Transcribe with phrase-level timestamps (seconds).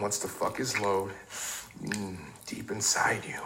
[0.00, 1.10] wants to fuck his load
[1.84, 2.16] mm,
[2.46, 3.40] deep inside you.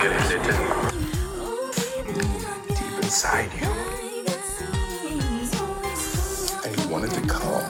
[0.00, 0.54] Get it, it,
[2.06, 3.68] Mm, deep inside you.
[6.64, 7.66] And he wanted to come.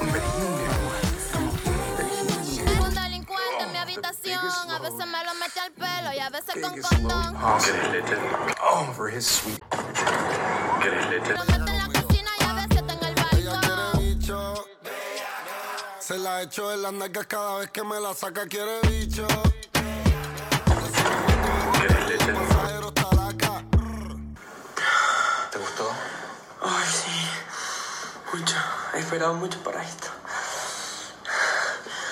[0.00, 0.56] But he knew
[1.96, 2.06] that
[2.46, 4.40] he Tengo un delincuente en mi habitación.
[16.12, 19.26] Se la echo en las nalgas cada vez que me la saca, quiere bicho.
[25.50, 25.90] ¿Te gustó?
[26.60, 27.10] Ay, sí.
[28.30, 28.56] Mucho.
[28.92, 30.08] He esperado mucho para esto.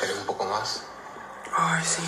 [0.01, 0.83] ¿Querés un poco más?
[1.55, 2.03] Ay, sí.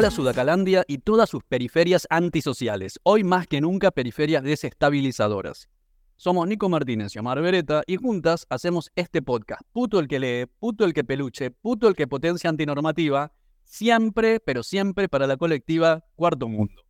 [0.00, 5.68] Hola Sudacalandia y todas sus periferias antisociales, hoy más que nunca periferias desestabilizadoras.
[6.16, 10.46] Somos Nico Martínez y Omar Beretta y juntas hacemos este podcast, puto el que lee,
[10.60, 13.32] puto el que peluche, puto el que potencia antinormativa,
[13.64, 16.84] siempre, pero siempre para la colectiva Cuarto Mundo.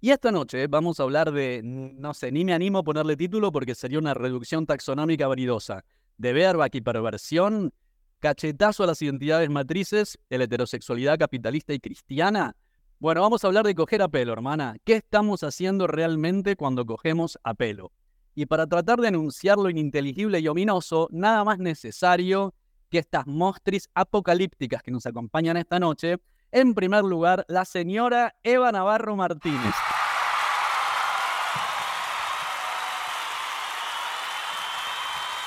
[0.00, 3.52] Y esta noche vamos a hablar de, no sé, ni me animo a ponerle título
[3.52, 5.84] porque sería una reducción taxonómica vanidosa,
[6.16, 7.74] de verba y perversión,
[8.26, 12.56] cachetazo a las identidades matrices de la heterosexualidad capitalista y cristiana.
[12.98, 14.78] Bueno, vamos a hablar de coger a pelo, hermana.
[14.84, 17.92] ¿Qué estamos haciendo realmente cuando cogemos a pelo?
[18.34, 22.52] Y para tratar de enunciar lo ininteligible y ominoso, nada más necesario
[22.90, 26.16] que estas mostris apocalípticas que nos acompañan esta noche.
[26.50, 29.74] En primer lugar, la señora Eva Navarro Martínez.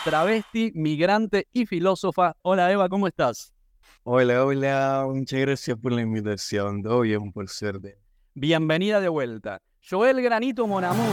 [0.09, 2.34] Travesti, migrante y filósofa.
[2.42, 3.53] Hola Eva, ¿cómo estás?
[4.02, 6.81] Hola, hola, muchas gracias por la invitación.
[6.81, 8.00] Todo bien, por suerte.
[8.34, 9.62] Bienvenida de vuelta.
[9.88, 11.06] Joel Granito Monamur.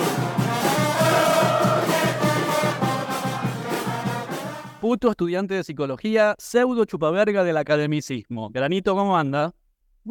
[4.81, 8.49] Puto estudiante de psicología, pseudo chupaverga del academicismo.
[8.49, 9.53] Granito, ¿cómo anda?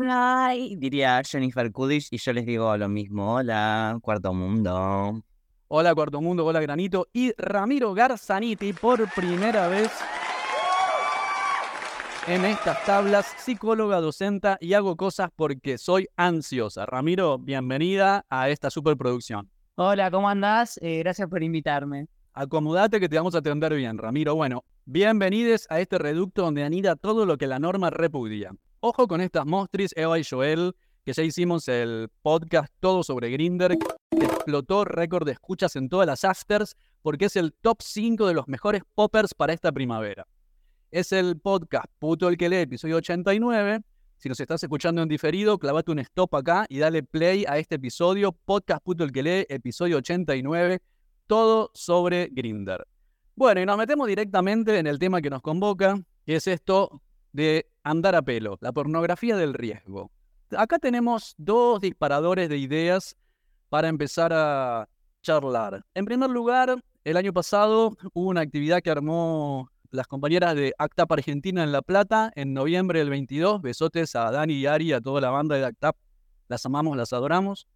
[0.08, 3.34] Ay, diría Jennifer Coolidge y yo les digo lo mismo.
[3.34, 5.24] Hola, cuarto mundo.
[5.68, 7.08] Hola Cuarto Mundo, hola Granito.
[7.12, 9.92] Y Ramiro Garzaniti por primera vez
[12.28, 16.86] en estas tablas, psicóloga, docenta y hago cosas porque soy ansiosa.
[16.86, 19.50] Ramiro, bienvenida a esta superproducción.
[19.74, 20.80] Hola, ¿cómo andás?
[20.84, 22.08] Eh, gracias por invitarme.
[22.34, 24.36] Acomodate que te vamos a atender bien, Ramiro.
[24.36, 28.52] Bueno, bienvenidos a este reducto donde anida todo lo que la norma repudia.
[28.82, 30.76] Ojo con estas mostris, Eva y Joel,
[31.06, 36.08] que ya hicimos el podcast todo sobre Grinder, que explotó récord de escuchas en todas
[36.08, 40.26] las afters, porque es el top 5 de los mejores poppers para esta primavera.
[40.90, 43.82] Es el podcast Puto el que lee, episodio 89.
[44.18, 47.76] Si nos estás escuchando en diferido, clavate un stop acá y dale play a este
[47.76, 50.82] episodio, Podcast Puto el que lee, episodio 89
[51.28, 52.88] todo sobre Grinder.
[53.36, 57.02] Bueno, y nos metemos directamente en el tema que nos convoca, que es esto
[57.32, 60.12] de andar a pelo, la pornografía del riesgo.
[60.52, 63.16] Acá tenemos dos disparadores de ideas
[63.70, 64.88] para empezar a
[65.22, 65.84] charlar.
[65.94, 71.12] En primer lugar, el año pasado hubo una actividad que armó las compañeras de ACTAP
[71.12, 73.62] Argentina en La Plata en noviembre del 22.
[73.62, 75.96] Besotes a Dani y Ari, a toda la banda de ACTAP.
[76.48, 77.68] Las amamos, las adoramos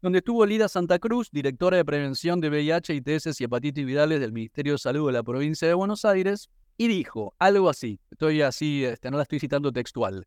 [0.00, 4.32] donde estuvo Lida Santa Cruz, directora de prevención de VIH, ITS y hepatitis virales del
[4.32, 8.84] Ministerio de Salud de la provincia de Buenos Aires, y dijo algo así, estoy así,
[8.84, 10.26] este, no la estoy citando textual,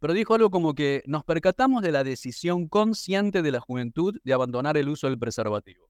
[0.00, 4.32] pero dijo algo como que nos percatamos de la decisión consciente de la juventud de
[4.32, 5.88] abandonar el uso del preservativo.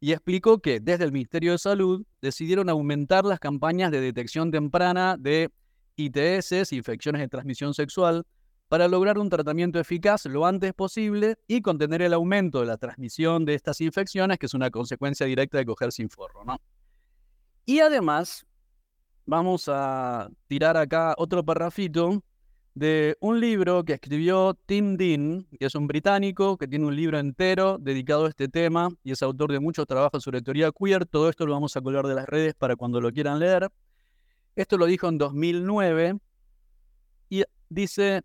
[0.00, 5.16] Y explicó que desde el Ministerio de Salud decidieron aumentar las campañas de detección temprana
[5.18, 5.50] de
[5.96, 8.24] ITS, infecciones de transmisión sexual,
[8.68, 13.44] para lograr un tratamiento eficaz lo antes posible y contener el aumento de la transmisión
[13.44, 16.56] de estas infecciones, que es una consecuencia directa de coger sin forro, ¿no?
[17.66, 18.46] Y además,
[19.26, 22.22] vamos a tirar acá otro parrafito
[22.74, 27.18] de un libro que escribió Tim Dean, que es un británico que tiene un libro
[27.18, 31.06] entero dedicado a este tema y es autor de muchos trabajos sobre teoría queer.
[31.06, 33.68] Todo esto lo vamos a colgar de las redes para cuando lo quieran leer.
[34.56, 36.18] Esto lo dijo en 2009
[37.28, 38.22] y dice,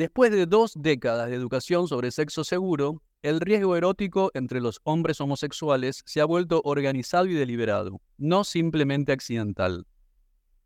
[0.00, 5.20] Después de dos décadas de educación sobre sexo seguro, el riesgo erótico entre los hombres
[5.20, 9.86] homosexuales se ha vuelto organizado y deliberado, no simplemente accidental.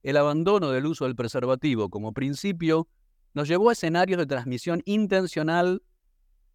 [0.05, 2.87] El abandono del uso del preservativo como principio
[3.35, 5.83] nos llevó a escenarios de transmisión intencional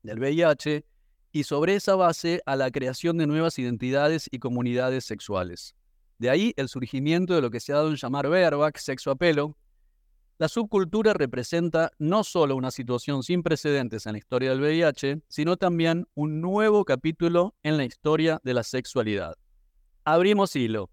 [0.01, 0.85] del VIH
[1.31, 5.75] y sobre esa base a la creación de nuevas identidades y comunidades sexuales.
[6.17, 9.15] De ahí el surgimiento de lo que se ha dado en llamar bareback, sexo a
[9.15, 9.57] pelo.
[10.37, 15.57] La subcultura representa no solo una situación sin precedentes en la historia del VIH, sino
[15.57, 19.35] también un nuevo capítulo en la historia de la sexualidad.
[20.05, 20.89] Abrimos hilo.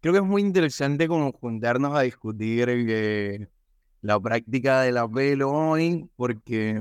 [0.00, 3.48] Creo que es muy interesante como juntarnos a discutir eh,
[4.02, 6.80] la práctica del apelo hoy, porque,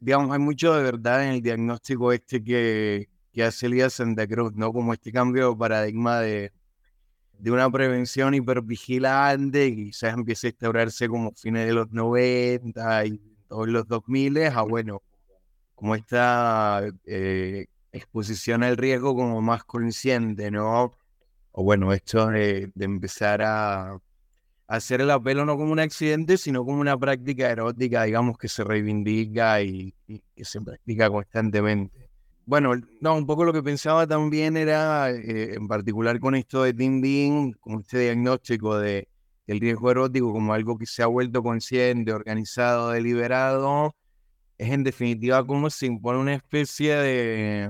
[0.00, 4.52] digamos, hay mucho de verdad en el diagnóstico este que, que hace Elías Santa Cruz,
[4.54, 4.72] ¿no?
[4.72, 6.52] Como este cambio de paradigma de,
[7.38, 13.68] de una prevención hipervigilante quizás empiece a instaurarse como fines de los 90 y todos
[13.68, 15.02] los 2000 a, bueno,
[15.74, 20.92] como esta eh, exposición al riesgo como más consciente, ¿no?
[21.52, 23.98] O bueno, esto de, de empezar a
[24.72, 28.64] hacer el apelo no como un accidente, sino como una práctica erótica, digamos, que se
[28.64, 32.08] reivindica y, que se practica constantemente.
[32.46, 36.72] Bueno, no, un poco lo que pensaba también era, eh, en particular con esto de
[36.72, 39.08] Ding Ding, con este diagnóstico de
[39.46, 43.94] el riesgo erótico como algo que se ha vuelto consciente, organizado, deliberado,
[44.56, 47.68] es en definitiva como se impone una especie de,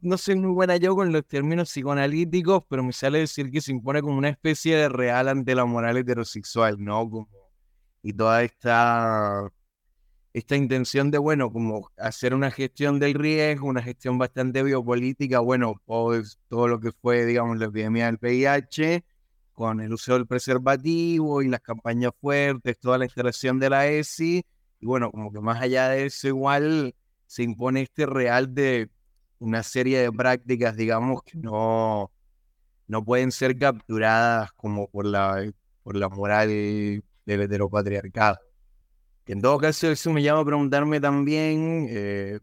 [0.00, 3.72] no soy muy buena yo con los términos psicoanalíticos, pero me sale decir que se
[3.72, 7.08] impone como una especie de real ante la moral heterosexual, ¿no?
[7.10, 7.28] Como,
[8.02, 9.48] y toda esta,
[10.32, 15.80] esta intención de, bueno, como hacer una gestión del riesgo, una gestión bastante biopolítica, bueno,
[15.84, 19.04] pues, todo lo que fue, digamos, la epidemia del VIH,
[19.52, 24.44] con el uso del preservativo y las campañas fuertes, toda la instalación de la ESI,
[24.80, 26.94] y bueno, como que más allá de eso, igual
[27.26, 28.88] se impone este real de
[29.38, 32.10] una serie de prácticas, digamos, que no,
[32.86, 35.50] no pueden ser capturadas como por la,
[35.82, 38.38] por la moral del heteropatriarcado.
[39.24, 42.40] Que en todo caso, eso me llama a preguntarme también eh,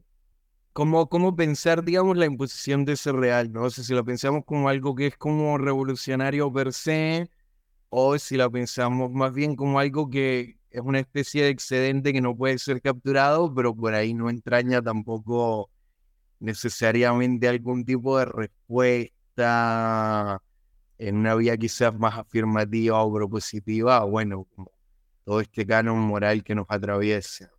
[0.74, 3.70] cómo, cómo pensar, digamos, la imposición de ese real, ¿no?
[3.70, 7.30] sé si lo pensamos como algo que es como revolucionario per se,
[7.90, 12.22] o si lo pensamos más bien como algo que es una especie de excedente que
[12.22, 15.70] no puede ser capturado, pero por ahí no entraña tampoco
[16.46, 19.12] necesariamente algún tipo de respuesta
[20.98, 24.48] en una vía quizás más afirmativa o propositiva, bueno,
[25.26, 27.52] todo este canon moral que nos atraviesa.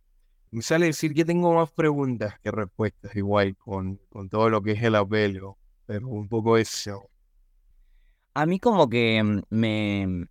[0.49, 4.71] Me sale decir que tengo más preguntas que respuestas igual con, con todo lo que
[4.71, 7.09] es el apelo, pero un poco eso.
[8.33, 10.27] A mí como que mm, me,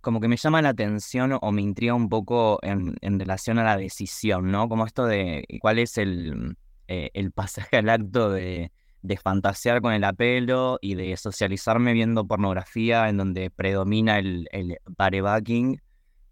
[0.00, 3.64] como que me llama la atención o me intriga un poco en, en relación a
[3.64, 4.68] la decisión, ¿no?
[4.68, 6.56] Como esto de cuál es el,
[6.90, 8.72] eh, el pasaje al acto de,
[9.02, 14.76] de, fantasear con el apelo y de socializarme viendo pornografía en donde predomina el, el
[14.86, 15.80] barebacking,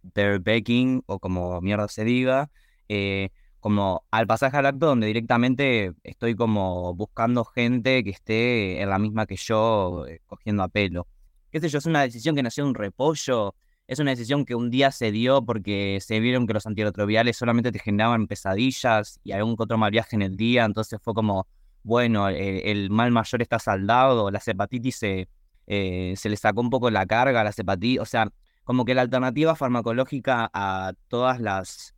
[0.02, 2.50] barebacking o como mierda se diga,
[2.88, 3.28] eh,
[3.60, 8.98] como al pasaje al acto donde directamente estoy como buscando gente que esté en la
[8.98, 11.06] misma que yo eh, cogiendo apelo.
[11.52, 13.54] Qué es una decisión que nació de un repollo,
[13.88, 17.72] es una decisión que un día se dio porque se vieron que los antirretrovirales solamente
[17.72, 21.48] te generaban pesadillas y algún otro mal viaje en el día, entonces fue como,
[21.82, 25.28] bueno, el, mal mayor está saldado, la hepatitis se,
[25.66, 28.30] eh, se le sacó un poco la carga la hepatitis, o sea,
[28.64, 31.94] como que la alternativa farmacológica a todas las,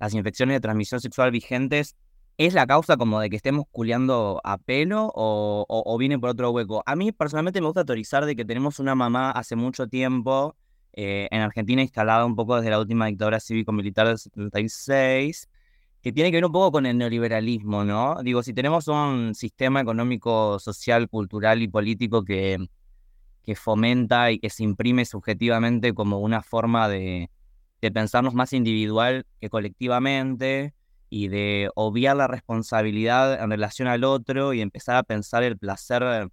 [0.00, 1.94] las infecciones de transmisión sexual vigentes
[2.38, 6.30] es la causa como de que estemos culeando a pelo o, o, o viene por
[6.30, 6.82] otro hueco.
[6.86, 10.56] A mí personalmente me gusta teorizar de que tenemos una mamá hace mucho tiempo
[10.96, 15.48] eh, en Argentina instalada un poco desde la última dictadura cívico-militar del 76,
[16.02, 18.22] que tiene que ver un poco con el neoliberalismo, ¿no?
[18.22, 22.68] Digo, si tenemos un sistema económico, social, cultural y político que,
[23.42, 27.30] que fomenta y que se imprime subjetivamente como una forma de,
[27.80, 30.74] de pensarnos más individual que colectivamente
[31.10, 36.28] y de obviar la responsabilidad en relación al otro y empezar a pensar el placer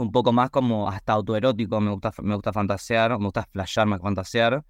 [0.00, 3.98] un poco más como hasta autoerótico, me gusta, me gusta fantasear, me gusta flashear más
[4.00, 4.64] que fantasear.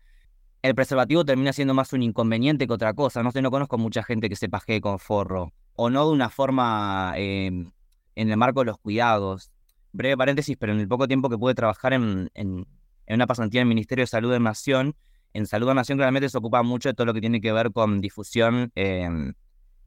[0.62, 3.22] El preservativo termina siendo más un inconveniente que otra cosa.
[3.22, 5.52] No sé, no conozco mucha gente que se pajee con forro.
[5.74, 7.70] O no de una forma em,
[8.14, 9.50] en el marco de los cuidados.
[9.92, 12.66] Breve paréntesis, pero en el poco tiempo que pude trabajar en, en,
[13.08, 14.94] una pasantía en el Ministerio de Salud de Nación,
[15.32, 17.72] en Salud de Nación claramente se ocupa mucho de todo lo que tiene que ver
[17.72, 19.08] con difusión eh,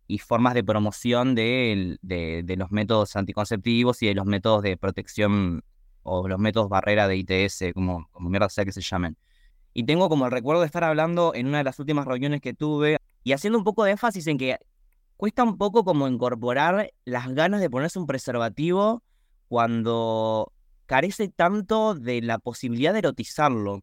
[0.08, 1.98] y formas de promoción de,
[2.58, 5.64] los métodos anticonceptivos y de los métodos de protección
[6.04, 9.18] o los métodos barrera de ITS, como, como mierda sea que se llamen.
[9.74, 12.54] Y tengo como el recuerdo de estar hablando en una de las últimas reuniones que
[12.54, 14.58] tuve y haciendo un poco de énfasis en que
[15.18, 19.04] cuesta un poco como incorporar las ganas de ponerse un preservativo
[19.48, 20.52] cuando
[20.86, 23.82] carece tanto de la posibilidad de erotizarlo.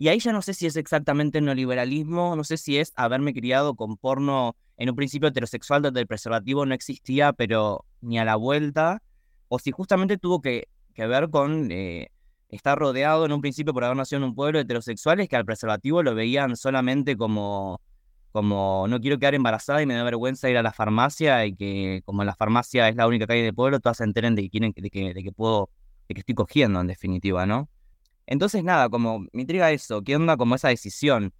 [0.00, 3.74] Y ahí ya no sé si es exactamente neoliberalismo, no sé si es haberme criado
[3.74, 8.36] con porno en un principio heterosexual donde el preservativo no existía, pero ni a la
[8.36, 9.02] vuelta,
[9.48, 12.08] o si justamente tuvo que, que ver con eh,
[12.48, 15.44] estar rodeado en un principio por haber nacido en un pueblo de heterosexuales que al
[15.44, 17.82] preservativo lo veían solamente como,
[18.32, 22.00] como no quiero quedar embarazada y me da vergüenza ir a la farmacia y que
[22.06, 24.72] como la farmacia es la única calle del pueblo, todas se enteren de que quieren
[24.74, 25.68] de que, de que puedo,
[26.08, 27.68] de que estoy cogiendo en definitiva, ¿no?
[28.30, 31.34] Entonces, nada, como me intriga eso, ¿qué onda como esa decisión?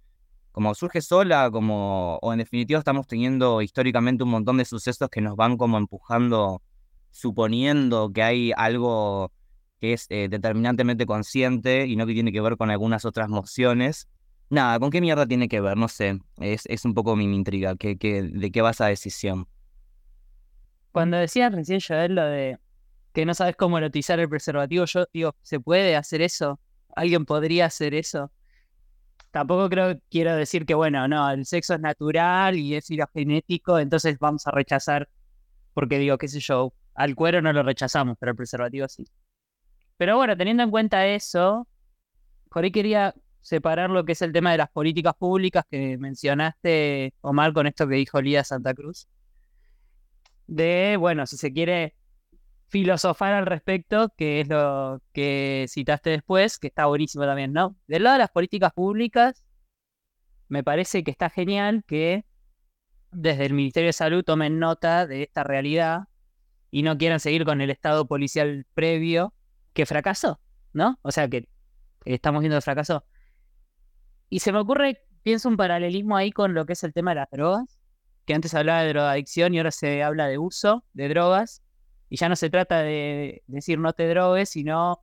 [0.51, 5.21] Como surge sola, como, o en definitiva estamos teniendo históricamente un montón de sucesos que
[5.21, 6.61] nos van como empujando,
[7.09, 9.31] suponiendo que hay algo
[9.79, 14.09] que es eh, determinantemente consciente y no que tiene que ver con algunas otras mociones.
[14.49, 15.77] Nada, ¿con qué mierda tiene que ver?
[15.77, 19.47] No sé, es, es un poco mi, intriga, ¿qué, qué, ¿de qué va esa decisión?
[20.91, 22.59] Cuando decías recién, Joel, lo de
[23.13, 26.59] que no sabes cómo erotizar el preservativo, yo digo, ¿se puede hacer eso?
[26.95, 28.31] ¿Alguien podría hacer eso?
[29.31, 34.19] Tampoco creo, quiero decir que, bueno, no, el sexo es natural y es genético, entonces
[34.19, 35.09] vamos a rechazar,
[35.73, 39.05] porque digo, qué sé yo, al cuero no lo rechazamos, pero al preservativo sí.
[39.97, 41.67] Pero bueno, teniendo en cuenta eso,
[42.49, 47.13] por ahí quería separar lo que es el tema de las políticas públicas que mencionaste,
[47.21, 49.07] Omar, con esto que dijo Lía Santa Cruz.
[50.47, 51.95] De, bueno, si se quiere
[52.71, 57.75] filosofar al respecto, que es lo que citaste después, que está buenísimo también, ¿no?
[57.85, 59.43] Del lado de las políticas públicas,
[60.47, 62.25] me parece que está genial que
[63.11, 66.03] desde el Ministerio de Salud tomen nota de esta realidad
[66.71, 69.33] y no quieran seguir con el estado policial previo
[69.73, 70.39] que fracasó,
[70.71, 70.97] ¿no?
[71.01, 71.49] O sea, que
[72.05, 73.05] estamos viendo que fracasó.
[74.29, 77.15] Y se me ocurre, pienso un paralelismo ahí con lo que es el tema de
[77.15, 77.81] las drogas,
[78.25, 81.61] que antes hablaba de drogadicción y ahora se habla de uso de drogas
[82.11, 85.01] y ya no se trata de decir no te drogues, sino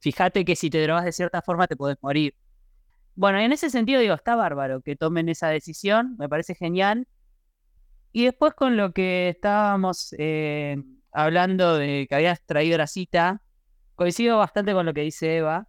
[0.00, 2.34] fíjate que si te drogas de cierta forma te puedes morir.
[3.14, 7.06] Bueno, en ese sentido digo, está bárbaro que tomen esa decisión, me parece genial.
[8.10, 13.40] Y después con lo que estábamos eh, hablando de que habías traído la cita,
[13.94, 15.68] coincido bastante con lo que dice Eva.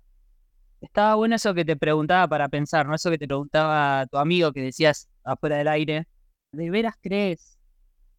[0.81, 2.95] Estaba bueno eso que te preguntaba para pensar, ¿no?
[2.95, 6.07] Eso que te preguntaba tu amigo que decías afuera del aire.
[6.51, 7.59] ¿De veras crees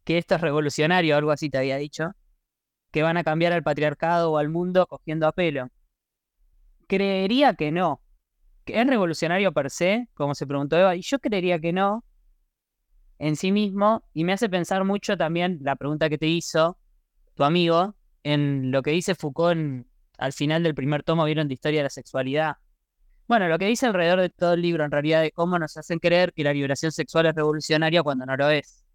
[0.05, 2.13] que esto es revolucionario algo así te había dicho?
[2.91, 5.69] Que van a cambiar al patriarcado o al mundo cogiendo a pelo.
[6.87, 8.01] Creería que no.
[8.65, 10.07] ¿Que ¿Es revolucionario per se?
[10.13, 10.95] Como se preguntó Eva.
[10.95, 12.03] Y yo creería que no
[13.17, 14.03] en sí mismo.
[14.13, 16.77] Y me hace pensar mucho también la pregunta que te hizo
[17.35, 19.85] tu amigo en lo que dice Foucault
[20.17, 22.57] al final del primer tomo, vieron de historia de la sexualidad.
[23.27, 25.97] Bueno, lo que dice alrededor de todo el libro, en realidad, de cómo nos hacen
[25.97, 28.85] creer que la liberación sexual es revolucionaria cuando no lo es.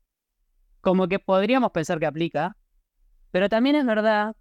[0.80, 2.56] Como que podríamos pensar que aplica,
[3.30, 4.34] pero también es verdad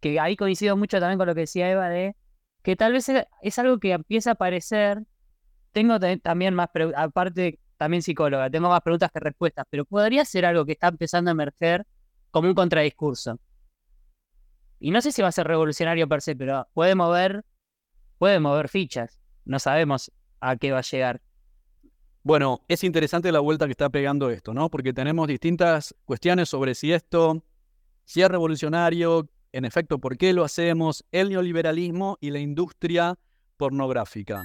[0.00, 2.16] que ahí coincido mucho también con lo que decía Eva de
[2.62, 3.10] que tal vez
[3.42, 5.02] es algo que empieza a aparecer.
[5.72, 10.44] Tengo también más preguntas, aparte también psicóloga, tengo más preguntas que respuestas, pero podría ser
[10.44, 11.86] algo que está empezando a emerger
[12.30, 13.38] como un contradiscurso.
[14.78, 17.44] Y no sé si va a ser revolucionario per se, pero puede mover,
[18.18, 19.20] puede mover fichas.
[19.44, 21.20] No sabemos a qué va a llegar.
[22.24, 24.70] Bueno, es interesante la vuelta que está pegando esto, ¿no?
[24.70, 27.42] Porque tenemos distintas cuestiones sobre si esto
[28.04, 31.04] si es revolucionario, en efecto, ¿por qué lo hacemos?
[31.12, 33.18] El neoliberalismo y la industria
[33.56, 34.44] pornográfica.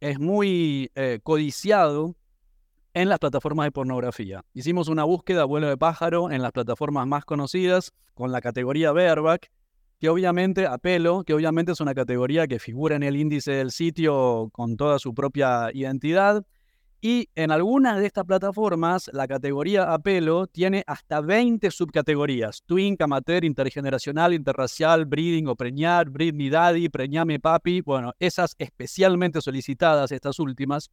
[0.00, 2.14] es muy eh, codiciado
[2.94, 4.44] en las plataformas de pornografía.
[4.54, 9.50] Hicimos una búsqueda vuelo de pájaro en las plataformas más conocidas con la categoría Bareback
[10.04, 14.50] que obviamente, apelo, que obviamente es una categoría que figura en el índice del sitio
[14.52, 16.44] con toda su propia identidad.
[17.06, 22.62] Y en algunas de estas plataformas, la categoría apelo tiene hasta 20 subcategorías.
[22.64, 27.82] Twink, amateur, intergeneracional, interracial, breeding o preñar, breed mi daddy, preñame papi.
[27.82, 30.90] Bueno, esas especialmente solicitadas, estas últimas.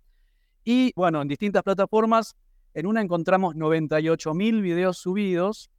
[0.65, 2.35] Y bueno, en distintas plataformas,
[2.73, 5.71] en una encontramos 98.000 videos subidos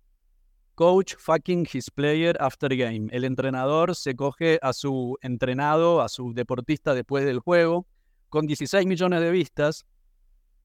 [0.76, 3.08] Coach fucking his player after game.
[3.12, 7.86] El entrenador se coge a su entrenado, a su deportista después del juego,
[8.30, 9.84] con 16 millones de vistas.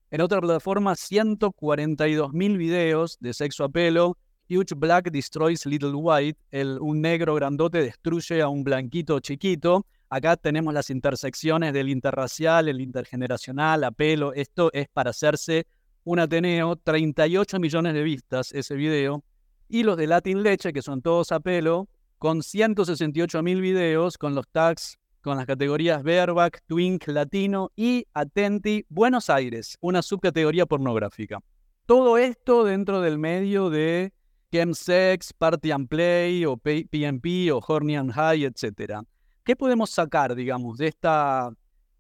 [0.10, 4.18] En otra plataforma, 142 mil videos de sexo a pelo.
[4.50, 6.40] Huge Black destroys Little White.
[6.50, 9.86] El, un negro grandote destruye a un blanquito chiquito.
[10.10, 14.34] acá tenemos las intersecciones del interracial, el intergeneracional, a pelo.
[14.34, 15.68] Esto es para hacerse
[16.06, 19.26] un Ateneo, 38 millones de vistas ese video.
[19.68, 24.34] Y los de Latin Leche, que son todos a pelo, con 168 mil videos, con
[24.34, 31.42] los tags, con las categorías Verback, Twink, Latino y Atenti, Buenos Aires, una subcategoría pornográfica.
[31.86, 34.14] Todo esto dentro del medio de
[34.54, 39.02] Chemsex, Party and Play, o PMP, o Horny and High, etc.
[39.44, 41.52] ¿Qué podemos sacar, digamos, de esta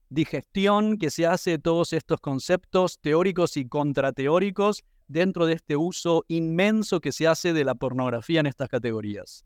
[0.07, 6.24] digestión que se hace de todos estos conceptos teóricos y contrateóricos dentro de este uso
[6.29, 9.43] inmenso que se hace de la pornografía en estas categorías?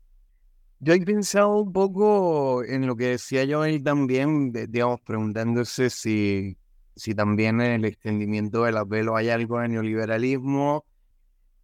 [0.84, 6.58] Yo he pensado un poco en lo que decía yo él también, digamos, preguntándose si,
[6.96, 10.84] si también en el extendimiento del apelo hay algo de neoliberalismo,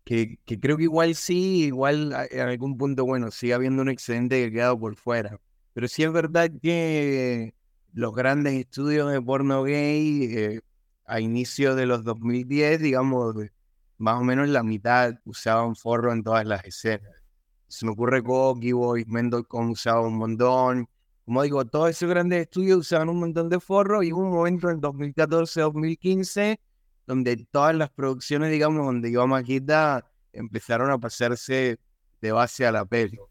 [0.05, 4.53] que, creo que igual sí, igual en algún punto, bueno, sigue habiendo un excedente que
[4.53, 5.41] quedado por fuera.
[5.75, 7.55] Pero sí es verdad que
[7.95, 10.61] los grandes estudios de porno gay eh,
[11.07, 13.35] a inicio de los 2010, digamos,
[13.99, 17.18] más o menos la mitad usaban forro en todas las escenas.
[17.69, 20.89] Se me ocurre Cocky Boys, Mendocom usaba un montón.
[21.25, 24.71] Como digo, todos esos grandes estudios usaban un montón de forro y hubo un momento
[24.71, 26.59] en 2014-2015
[27.09, 31.79] donde todas las producciones, digamos, donde iba Maquita, empezaron a pasarse
[32.21, 33.31] de base a la pelo.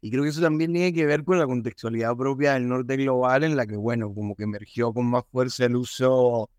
[0.00, 3.44] Y creo que eso también tiene que ver con la contextualidad propia del norte global,
[3.44, 6.50] en la que, bueno, como que emergió con más fuerza el uso,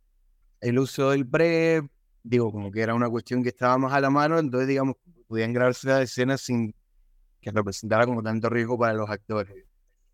[0.62, 1.86] el uso del PREP,
[2.24, 4.96] digo, como que era una cuestión que estaba más a la mano, entonces, digamos,
[5.28, 6.74] podían grabarse las escenas sin
[7.42, 9.66] que representara como tanto riesgo para los actores.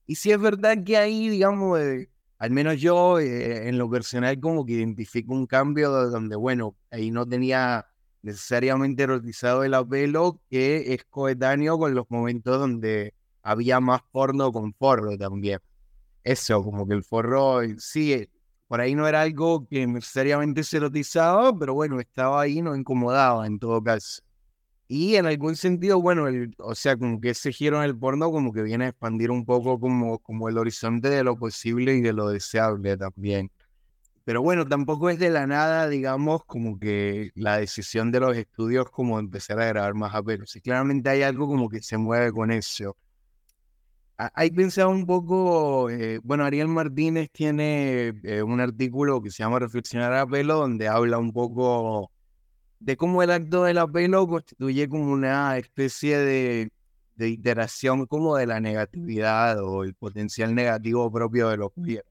[0.05, 4.39] Y si es verdad que ahí, digamos, eh, al menos yo, eh, en lo personal,
[4.39, 7.87] como que identifico un cambio donde, bueno, ahí no tenía
[8.21, 13.13] necesariamente erotizado el apelo, que es coetáneo con los momentos donde
[13.43, 15.59] había más porno con forro también.
[16.23, 18.29] Eso, como que el forro, sí, eh,
[18.67, 23.45] por ahí no era algo que necesariamente se erotizaba, pero bueno, estaba ahí, no incomodaba
[23.45, 24.23] en todo caso.
[24.95, 28.31] Y en algún sentido, bueno, el, o sea, como que ese giro en el porno
[28.31, 32.01] como que viene a expandir un poco como, como el horizonte de lo posible y
[32.01, 33.49] de lo deseable también.
[34.23, 38.91] Pero bueno, tampoco es de la nada, digamos, como que la decisión de los estudios
[38.91, 40.51] como empezar a grabar más apelos.
[40.51, 42.95] Sí, claramente hay algo como que se mueve con eso.
[44.17, 49.57] Hay pensado un poco, eh, bueno, Ariel Martínez tiene eh, un artículo que se llama
[49.57, 52.11] Reflexionar a pelo, donde habla un poco
[52.83, 56.71] de cómo el acto del apelo constituye como una especie de,
[57.15, 62.05] de iteración como de la negatividad o el potencial negativo propio de los queer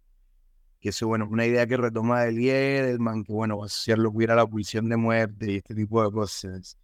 [0.82, 4.32] que eso, bueno, es una idea que retoma del Edelman, que, bueno, asociar lo queer
[4.32, 6.76] a la pulsión de muerte y este tipo de cosas.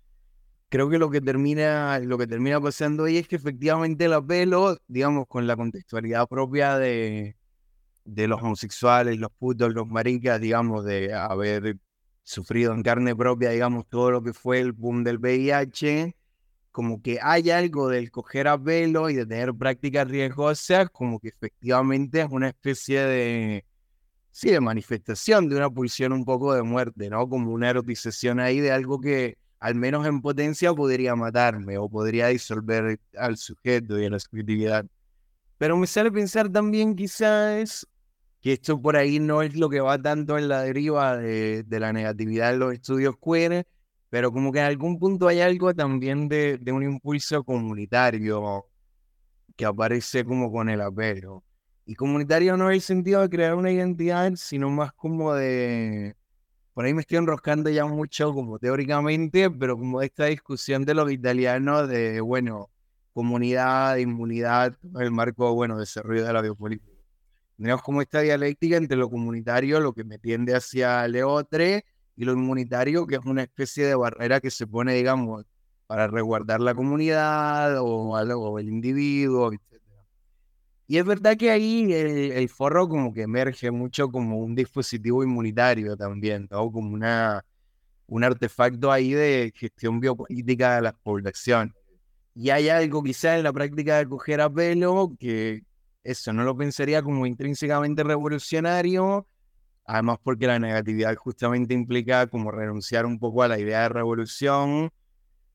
[0.68, 4.76] Creo que lo que termina, lo que termina pasando ahí es que efectivamente el apelo,
[4.86, 7.36] digamos, con la contextualidad propia de,
[8.04, 11.78] de los homosexuales, los putos, los maricas, digamos, de haber
[12.28, 16.14] sufrido en carne propia, digamos, todo lo que fue el boom del VIH,
[16.70, 21.28] como que hay algo del coger a pelo y de tener prácticas riesgosas, como que
[21.28, 23.64] efectivamente es una especie de,
[24.30, 27.26] sí, de manifestación de una pulsión un poco de muerte, ¿no?
[27.26, 32.26] Como una erotización ahí de algo que al menos en potencia podría matarme o podría
[32.26, 34.84] disolver al sujeto y a la subjetividad.
[35.56, 37.86] Pero me sale pensar también quizás
[38.40, 41.92] que esto por ahí no es lo que va tanto en la deriva de, la
[41.92, 43.66] negatividad de los estudios queer,
[44.10, 48.66] pero como que en algún punto hay algo también de, de un impulso comunitario
[49.56, 51.44] que aparece como con el apelo.
[51.84, 56.14] Y comunitario no es el sentido de crear una identidad, sino más como de...
[56.74, 61.10] Por ahí me estoy enroscando ya mucho como teóricamente, pero como esta discusión de los
[61.10, 62.70] italianos de, bueno,
[63.12, 66.97] comunidad, inmunidad, el marco, bueno, desarrollo de la biopolítica.
[67.58, 71.84] Tenemos como esta dialéctica entre lo comunitario, lo que me tiende hacia Leotre,
[72.16, 75.44] y lo inmunitario, que es una especie de barrera que se pone, digamos,
[75.86, 79.52] para resguardar la comunidad o algo, o el individuo,
[80.90, 85.98] y es verdad que ahí el, forro como que emerge mucho como un dispositivo inmunitario
[85.98, 86.72] también, ¿no?
[86.72, 87.44] Como una,
[88.06, 91.74] un artefacto ahí de gestión biopolítica de la población.
[92.34, 95.62] Y hay algo quizá en la práctica de coger a pelo que
[96.10, 99.26] eso no lo pensaría como intrínsecamente revolucionario,
[99.84, 104.90] además porque la negatividad justamente implica como renunciar un poco a la idea de revolución,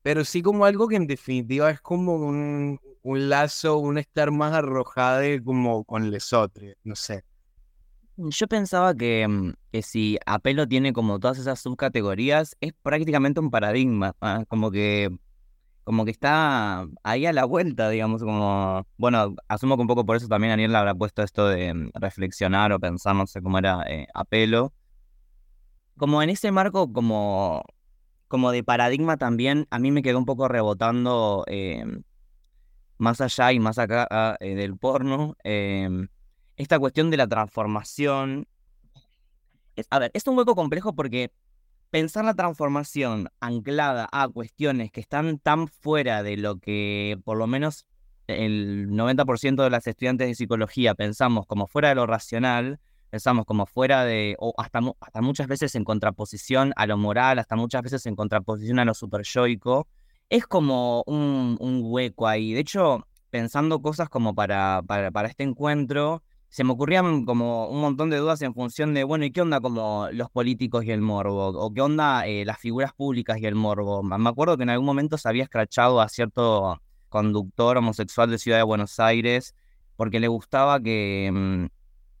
[0.02, 4.52] pero sí como algo que en definitiva es como un, un lazo, un estar más
[4.54, 7.24] arrojado como con lesotre, no sé.
[8.16, 13.50] Yo pensaba que, mm, que, si Apelo tiene como todas esas subcategorías, es prácticamente un
[13.50, 14.44] paradigma, ¿ah?
[14.46, 15.10] como que
[15.84, 20.16] como que está ahí a la vuelta, digamos, como, bueno, asumo que un poco por
[20.16, 23.58] eso también Ariel le habrá puesto esto de mm, reflexionar o pensar, no sé cómo
[23.58, 24.72] era, eh, a pelo.
[25.98, 27.62] Como en ese marco, como,
[28.28, 31.84] como de paradigma también, a mí me quedó un poco rebotando eh,
[32.96, 36.08] más allá y más acá ah, eh, del porno, em,
[36.56, 38.48] esta cuestión de la transformación.
[39.90, 41.30] A ver, es un hueco complejo porque
[41.90, 47.46] pensar la transformación anclada a cuestiones que están tan fuera de lo que por lo
[47.46, 47.86] menos
[48.26, 53.66] el 90% de las estudiantes de psicología pensamos como fuera de lo racional, pensamos como
[53.66, 58.06] fuera de, o hasta, hasta muchas veces en contraposición a lo moral, hasta muchas veces
[58.06, 59.86] en contraposición a lo superyoico,
[60.30, 62.54] es como un, un hueco ahí.
[62.54, 66.22] De hecho, pensando cosas como para, para, para este encuentro,
[66.54, 69.60] se me ocurrían como un montón de dudas en función de, bueno, ¿y qué onda
[69.60, 71.48] como los políticos y el morbo?
[71.48, 74.04] ¿O qué onda eh, las figuras públicas y el morbo?
[74.04, 78.58] Me acuerdo que en algún momento se había escrachado a cierto conductor homosexual de Ciudad
[78.58, 79.56] de Buenos Aires
[79.96, 81.64] porque le gustaba que, mm,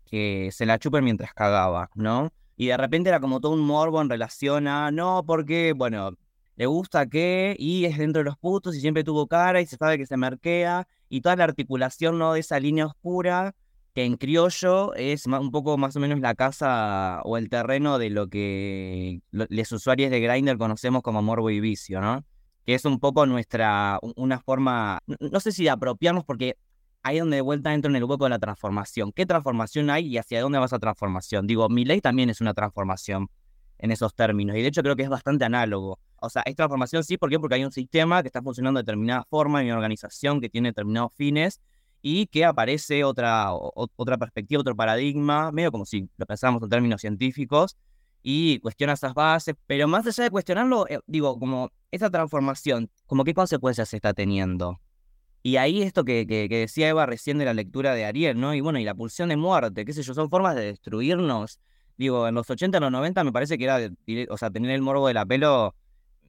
[0.04, 2.32] que se la chupen mientras cagaba, ¿no?
[2.56, 6.10] Y de repente era como todo un morbo en relación a, no, porque, bueno,
[6.56, 9.76] le gusta que, y es dentro de los putos y siempre tuvo cara y se
[9.76, 12.32] sabe que se merquea, y toda la articulación, ¿no?
[12.32, 13.54] De esa línea oscura
[13.94, 18.10] que en criollo es un poco más o menos la casa o el terreno de
[18.10, 22.24] lo que lo- los usuarios de Grindr conocemos como morbo y vicio, ¿no?
[22.66, 26.56] Que es un poco nuestra, una forma, no sé si de apropiarnos, porque
[27.04, 29.12] ahí donde de vuelta entro en el hueco de la transformación.
[29.12, 31.46] ¿Qué transformación hay y hacia dónde va esa transformación?
[31.46, 33.28] Digo, mi ley también es una transformación
[33.78, 35.98] en esos términos, y de hecho creo que es bastante análogo.
[36.20, 37.38] O sea, es transformación sí, ¿por qué?
[37.38, 40.70] Porque hay un sistema que está funcionando de determinada forma, hay una organización que tiene
[40.70, 41.60] determinados fines,
[42.06, 46.68] y que aparece otra, o- otra perspectiva, otro paradigma, medio como si lo pensáramos en
[46.68, 47.78] términos científicos,
[48.22, 53.24] y cuestiona esas bases, pero más allá de cuestionarlo, eh, digo, como esa transformación, como
[53.24, 54.80] qué consecuencias se está teniendo.
[55.42, 58.54] Y ahí esto que, que, decía Eva recién de la lectura de Ariel, ¿no?
[58.54, 61.58] Y bueno, y la pulsión de muerte, qué sé yo, son formas de destruirnos.
[61.96, 63.78] Digo, en los 80, en los 90 me parece que era,
[64.28, 65.74] o sea, tener el morbo de la pelo,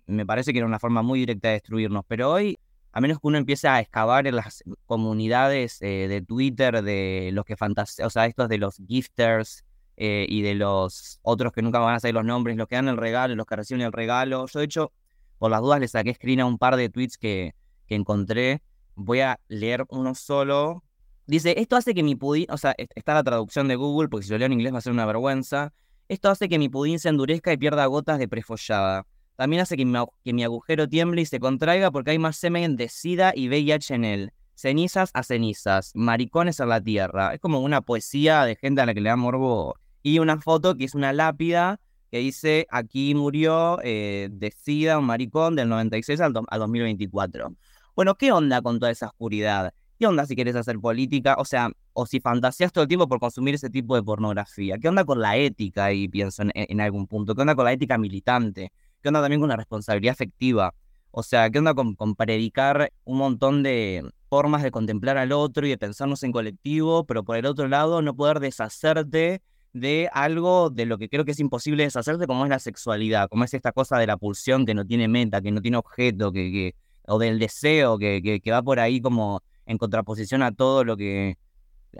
[0.07, 2.57] me parece que era una forma muy directa de destruirnos, pero hoy
[2.95, 7.45] a menos que uno empiece a excavar en las comunidades eh, de Twitter de los
[7.45, 9.65] que fantasean, o sea, estos de los gifters
[9.97, 12.87] eh, y de los otros que nunca van a saber los nombres, los que dan
[12.87, 14.47] el regalo, los que reciben el regalo.
[14.47, 14.91] Yo, de hecho,
[15.37, 17.53] por las dudas le saqué screen a un par de tweets que,
[17.87, 18.61] que encontré.
[18.95, 20.83] Voy a leer uno solo.
[21.27, 24.25] Dice, esto hace que mi pudín, o sea, est- está la traducción de Google, porque
[24.25, 25.73] si lo leo en inglés va a ser una vergüenza.
[26.07, 29.05] Esto hace que mi pudín se endurezca y pierda gotas de prefollada.
[29.35, 32.75] También hace que mi, que mi agujero tiemble y se contraiga porque hay más semen
[32.77, 34.33] de sida y VIH en él.
[34.55, 37.33] Cenizas a cenizas, maricones a la tierra.
[37.33, 39.75] Es como una poesía de gente a la que le da morbo.
[40.01, 41.79] Y una foto que es una lápida
[42.11, 47.53] que dice, aquí murió eh, de sida un maricón del 96 al, do- al 2024.
[47.95, 49.73] Bueno, ¿qué onda con toda esa oscuridad?
[49.99, 51.35] ¿Qué onda si quieres hacer política?
[51.37, 54.77] O sea, o si fantaseas todo el tiempo por consumir ese tipo de pornografía.
[54.77, 55.91] ¿Qué onda con la ética?
[55.93, 57.33] Y pienso en, en algún punto.
[57.35, 58.71] ¿Qué onda con la ética militante?
[59.05, 60.73] ¿Qué onda también con la responsabilidad afectiva?
[61.11, 65.69] O sea, ¿qué onda con, predicar un montón de formas de contemplar al otro y
[65.69, 70.87] de pensarnos en colectivo, pero por el otro lado no poder deshacerte de algo de
[70.87, 73.99] lo que creo que es imposible deshacerse, como es la sexualidad, como es esta cosa
[73.99, 76.75] de la pulsión que no tiene meta, que no tiene objeto, que, que,
[77.07, 80.97] o del deseo que, que, que va por ahí como en contraposición a todo lo
[80.97, 81.37] que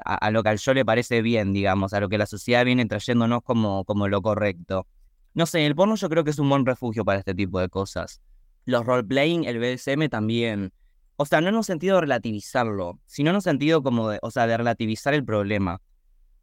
[0.04, 2.88] a lo que al yo le parece bien, digamos, a lo que la sociedad viene
[2.88, 4.88] trayéndonos como, como lo correcto.
[5.36, 7.67] No sé, el porno yo creo que es un buen refugio para este tipo de
[7.67, 8.21] cosas.
[8.63, 10.71] Los roleplaying, el BDSM también.
[11.17, 14.32] O sea, no en un sentido de relativizarlo, sino en un sentido como de, o
[14.32, 15.82] sea, de relativizar el problema,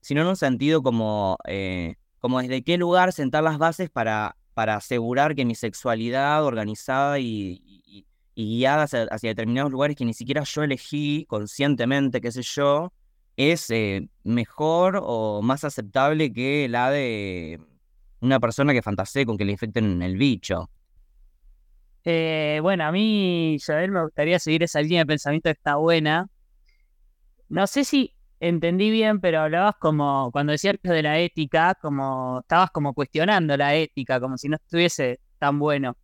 [0.02, 4.76] sino en un sentido como, eh, como desde qué lugar sentar las bases para, para
[4.76, 10.42] asegurar que mi sexualidad organizada y, y, guiada hacia, hacia determinados lugares que ni siquiera
[10.44, 12.92] yo elegí conscientemente, qué sé yo,
[13.37, 17.59] es eh, mejor o más aceptable que la de
[18.22, 20.70] una persona que fantasee con que le infecten el bicho.
[22.04, 26.28] Eh, bueno, a mí, Joel, me gustaría seguir esa línea de pensamiento que está buena.
[27.48, 32.70] No sé si entendí bien, pero hablabas como, cuando decías de la ética, como estabas
[32.70, 35.96] como cuestionando la ética, como si no estuviese tan bueno.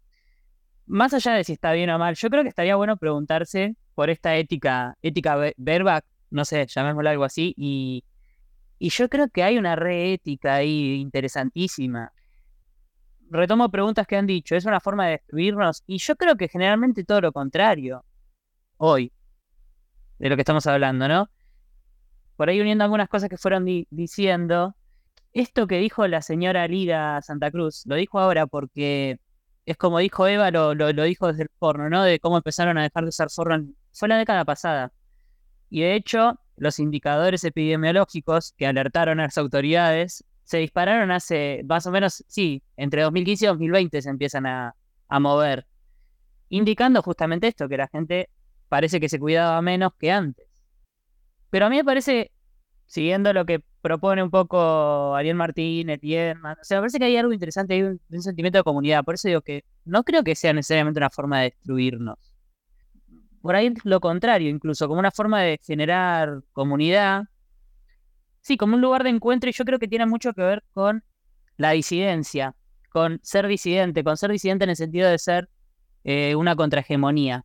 [0.87, 4.11] Más allá de si está bien o mal, yo creo que estaría bueno preguntarse por
[4.11, 8.05] esta ética, ética ve- verba, no sé, llamémoslo algo así, y,
[8.79, 12.13] y yo creo que hay una reética ahí interesantísima
[13.31, 17.05] retomo preguntas que han dicho, es una forma de destruirnos y yo creo que generalmente
[17.05, 18.05] todo lo contrario,
[18.79, 19.13] hoy,
[20.19, 21.29] de lo que estamos hablando, ¿no?
[22.37, 24.77] Por ahí uniendo algunas cosas que fueron di- diciendo,
[25.33, 29.19] esto que dijo la señora Lida Santa Cruz, lo dijo ahora porque
[29.67, 32.05] es como dijo Eva, lo, lo, dijo desde el porno, ¿no?
[32.05, 33.57] De cómo empezaron a dejar de usar porno.
[33.57, 34.93] en- Fue la década pasada.
[35.71, 41.87] Y de hecho, los indicadores epidemiológicos que alertaron a las autoridades se dispararon hace más
[41.87, 44.75] o menos, sí, entre 2015 y 2020 se empiezan a,
[45.21, 45.67] mover,
[46.49, 48.31] indicando justamente esto, que la gente
[48.69, 50.47] parece que se cuidaba menos que antes.
[51.51, 52.33] Pero a mí me parece,
[52.87, 57.17] siguiendo lo que propone un poco Ariel Martínez, Tierman, o sea, me parece que hay
[57.17, 59.05] algo interesante, hay un sentimiento de comunidad.
[59.05, 62.28] Por eso digo que no creo que sea necesariamente una forma de destruirnos.
[63.43, 67.25] Por ahí lo contrario, incluso como una forma de generar comunidad.
[68.41, 71.05] Sí, como un lugar de encuentro, y yo creo que tiene mucho que ver con
[71.57, 72.55] la disidencia,
[72.91, 75.49] con ser disidente, con ser disidente en el sentido de ser
[76.05, 77.45] eh, una contrahegemonía.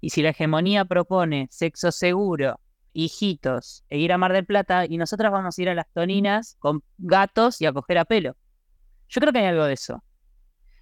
[0.00, 2.60] Y si la hegemonía propone sexo seguro,
[2.92, 6.56] hijitos, e ir a Mar del Plata, y nosotras vamos a ir a las toninas
[6.58, 8.36] con gatos y a coger a pelo.
[9.08, 10.02] Yo creo que hay algo de eso.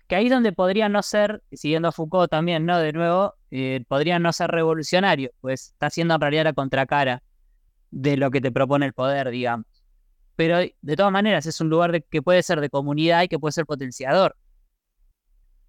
[0.06, 2.78] Que ahí es donde podría no ser, siguiendo a Foucault también, ¿no?
[2.78, 7.22] De nuevo, eh, podría no ser revolucionario, pues está haciendo en realidad la contracara
[7.90, 9.66] de lo que te propone el poder, digamos.
[10.36, 13.38] Pero de todas maneras es un lugar de- que puede ser de comunidad y que
[13.38, 14.36] puede ser potenciador.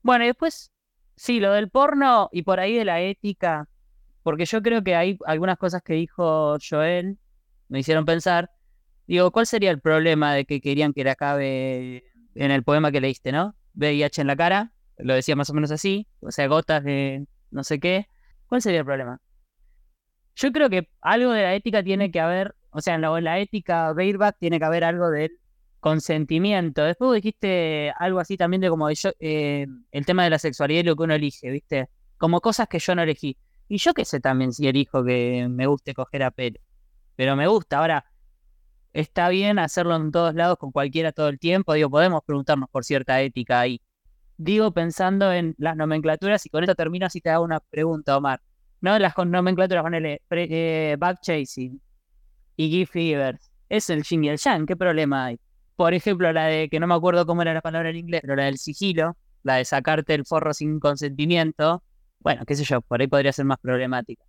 [0.01, 0.71] Bueno, y después,
[1.15, 3.67] sí, lo del porno y por ahí de la ética,
[4.23, 7.17] porque yo creo que hay algunas cosas que dijo Joel,
[7.69, 8.51] me hicieron pensar,
[9.07, 12.03] digo, ¿cuál sería el problema de que querían que le acabe
[12.35, 13.55] en el poema que leíste, ¿no?
[13.75, 17.63] VIH en la cara, lo decía más o menos así, o sea, gotas de no
[17.63, 18.07] sé qué.
[18.47, 19.19] ¿Cuál sería el problema?
[20.35, 23.23] Yo creo que algo de la ética tiene que haber, o sea, en la, en
[23.23, 25.31] la ética Baerback tiene que haber algo del
[25.79, 26.83] consentimiento.
[26.83, 30.83] Después dijiste algo así también de como yo, eh, el tema de la sexualidad y
[30.83, 31.89] lo que uno elige, ¿viste?
[32.17, 33.37] Como cosas que yo no elegí.
[33.67, 36.59] Y yo qué sé también si elijo que me guste coger a pelo.
[37.15, 37.79] Pero me gusta.
[37.79, 38.05] Ahora,
[38.95, 41.73] está bien hacerlo en todos lados con cualquiera todo el tiempo.
[41.73, 43.81] Digo, podemos preguntarnos por cierta ética ahí.
[44.37, 48.41] Digo, pensando en las nomenclaturas, y con esto termino si te hago una pregunta, Omar.
[48.81, 48.97] ¿No?
[48.97, 51.81] Las nomenclaturas, ponele eh, back chasing
[52.55, 53.51] y gift givers.
[53.67, 55.39] Es el yin y el yang, ¿qué problema hay?
[55.75, 58.35] Por ejemplo, la de que no me acuerdo cómo era la palabra en inglés, pero
[58.37, 61.83] la del sigilo, la de sacarte el forro sin consentimiento.
[62.19, 64.23] Bueno, qué sé yo, por ahí podría ser más problemática.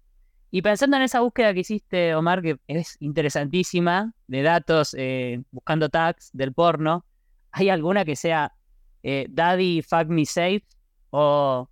[0.51, 5.89] Y pensando en esa búsqueda que hiciste, Omar, que es interesantísima, de datos, eh, buscando
[5.89, 7.05] tags del porno,
[7.51, 8.53] ¿hay alguna que sea
[9.03, 10.65] eh, Daddy Fuck Me Safe
[11.11, 11.69] o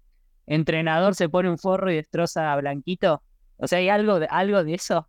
[0.47, 3.23] Entrenador se pone un forro y destroza a Blanquito?
[3.57, 5.09] O sea, ¿hay algo de, algo de eso?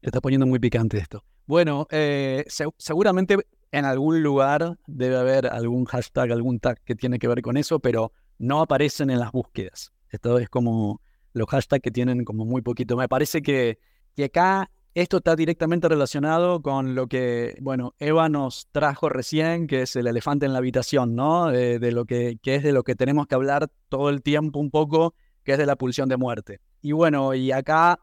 [0.00, 1.24] Se está poniendo muy picante esto.
[1.46, 3.36] Bueno, eh, se- seguramente
[3.70, 7.78] en algún lugar debe haber algún hashtag, algún tag que tiene que ver con eso,
[7.78, 9.92] pero no aparecen en las búsquedas.
[10.10, 11.00] Esto es como
[11.34, 12.96] los hashtags que tienen como muy poquito.
[12.96, 13.78] Me parece que,
[14.16, 19.82] que acá esto está directamente relacionado con lo que, bueno, Eva nos trajo recién, que
[19.82, 21.48] es el elefante en la habitación, ¿no?
[21.48, 24.60] De, de lo que, que es de lo que tenemos que hablar todo el tiempo
[24.60, 26.60] un poco, que es de la pulsión de muerte.
[26.80, 27.98] Y bueno, y acá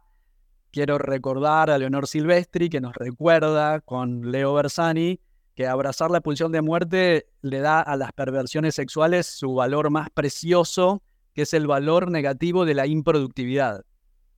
[0.71, 5.19] quiero recordar a Leonor Silvestri, que nos recuerda con Leo Bersani,
[5.55, 10.09] que abrazar la pulsión de muerte le da a las perversiones sexuales su valor más
[10.09, 13.83] precioso, que es el valor negativo de la improductividad.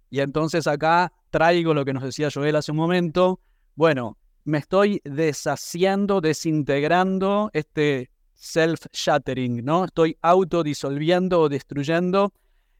[0.10, 3.40] Y entonces acá traigo lo que nos decía Joel hace un momento.
[3.76, 9.86] Bueno, me estoy deshaciendo, desintegrando este self-shattering, ¿no?
[9.86, 12.34] Estoy autodisolviendo o destruyendo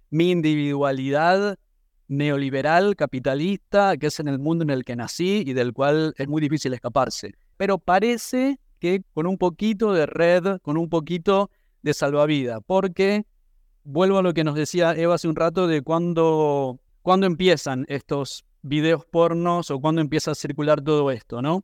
[0.10, 1.58] mi individualidad
[2.08, 6.28] neoliberal, capitalista, que es en el mundo en el que nací y del cual es
[6.28, 7.34] muy difícil escaparse.
[7.58, 11.50] Pero parece que con un poquito de red, con un poquito
[11.82, 13.26] de salvavidas, porque
[13.84, 18.46] vuelvo a lo que nos decía Eva hace un rato de cuándo, cuándo empiezan estos
[18.62, 21.64] videos pornos o cuándo empieza a circular todo esto, ¿no?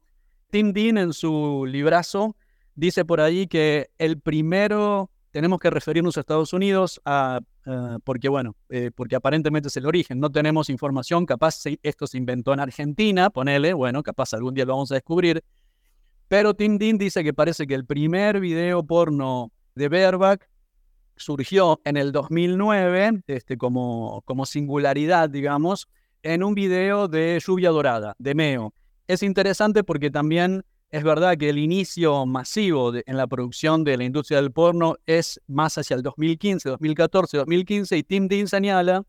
[0.52, 2.36] Tim Dean en su librazo
[2.76, 8.30] dice por ahí que el primero, tenemos que referirnos a Estados Unidos, a, eh, porque
[8.30, 12.62] bueno, eh, porque aparentemente es el origen, no tenemos información, capaz esto se inventó en
[12.62, 15.44] Argentina, ponele, bueno, capaz algún día lo vamos a descubrir,
[16.28, 20.50] pero Tim Dean dice que parece que el primer video porno de Baerback
[21.20, 25.88] surgió en el 2009, este, como, como singularidad, digamos,
[26.24, 28.74] en un video de Lluvia Dorada, de Meo.
[29.08, 34.04] Es interesante porque también es verdad que el inicio masivo en la producción de la
[34.04, 39.04] industria del porno es más hacia el 2015, 2014, 2015, y Tim Dean señala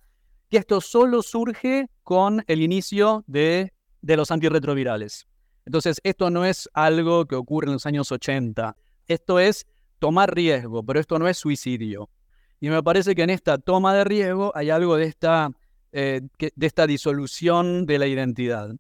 [0.50, 5.26] que esto solo surge con el inicio de, de los antirretrovirales.
[5.64, 9.66] Entonces, esto no es algo que ocurre en los años 80, esto es
[10.00, 12.10] tomar riesgo, pero esto no es suicidio.
[12.58, 15.50] Y me parece que en esta toma de riesgo hay algo de esta,
[15.92, 18.70] eh, de esta disolución de la identidad.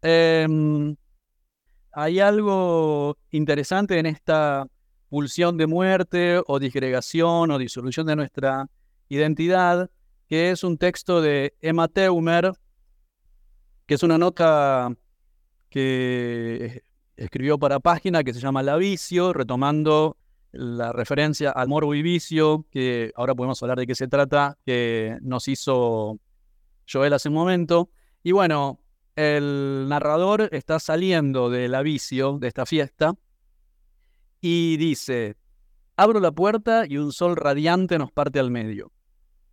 [0.00, 0.96] Em,
[1.92, 4.66] hay algo interesante en esta
[5.08, 8.68] pulsión de muerte o disgregación o disolución de nuestra
[9.08, 9.90] identidad,
[10.26, 12.54] que es un texto de Emma Teumer,
[13.86, 14.96] que es una nota
[15.68, 16.82] que
[17.16, 20.16] escribió para página que se llama La Vicio, retomando
[20.52, 25.18] la referencia al morbo y vicio, que ahora podemos hablar de qué se trata, que
[25.22, 26.18] nos hizo
[26.90, 27.90] Joel hace un momento.
[28.22, 28.80] Y bueno,
[29.16, 33.14] el narrador está saliendo de la vicio, de esta fiesta,
[34.40, 35.36] y dice,
[35.96, 38.92] abro la puerta y un sol radiante nos parte al medio.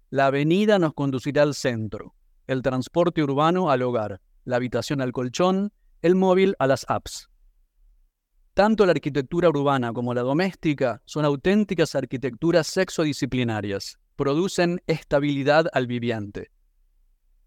[0.10, 2.16] La avenida nos conducirá al centro,
[2.48, 7.30] el transporte urbano al hogar, la habitación al colchón, el móvil a las apps.
[8.60, 16.52] Tanto la arquitectura urbana como la doméstica son auténticas arquitecturas sexodisciplinarias, producen estabilidad al viviente.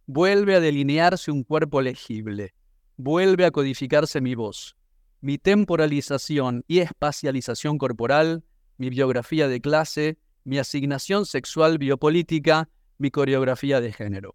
[0.06, 2.54] Vuelve a delinearse un cuerpo legible,
[2.96, 4.74] vuelve a codificarse mi voz,
[5.20, 8.42] mi temporalización y espacialización corporal,
[8.78, 14.34] mi biografía de clase, mi asignación sexual biopolítica, mi coreografía de género.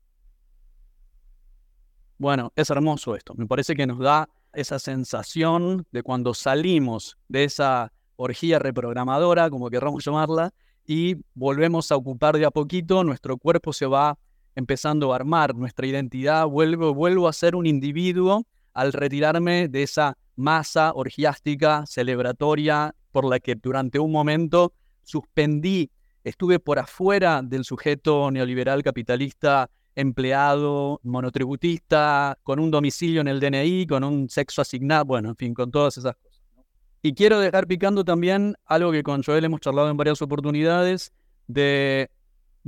[2.19, 3.33] Bueno, es hermoso esto.
[3.33, 9.69] Me parece que nos da esa sensación de cuando salimos de esa orgía reprogramadora, como
[9.69, 10.53] querramos llamarla,
[10.85, 14.17] y volvemos a ocupar de a poquito, nuestro cuerpo se va
[14.55, 20.17] empezando a armar, nuestra identidad, vuelvo, vuelvo a ser un individuo al retirarme de esa
[20.35, 25.89] masa orgiástica, celebratoria, por la que durante un momento suspendí,
[26.23, 33.85] estuve por afuera del sujeto neoliberal capitalista empleado, monotributista, con un domicilio en el DNI,
[33.87, 36.41] con un sexo asignado, bueno, en fin, con todas esas cosas.
[37.01, 41.11] Y quiero dejar picando también algo que con Joel hemos charlado en varias oportunidades,
[41.47, 42.09] de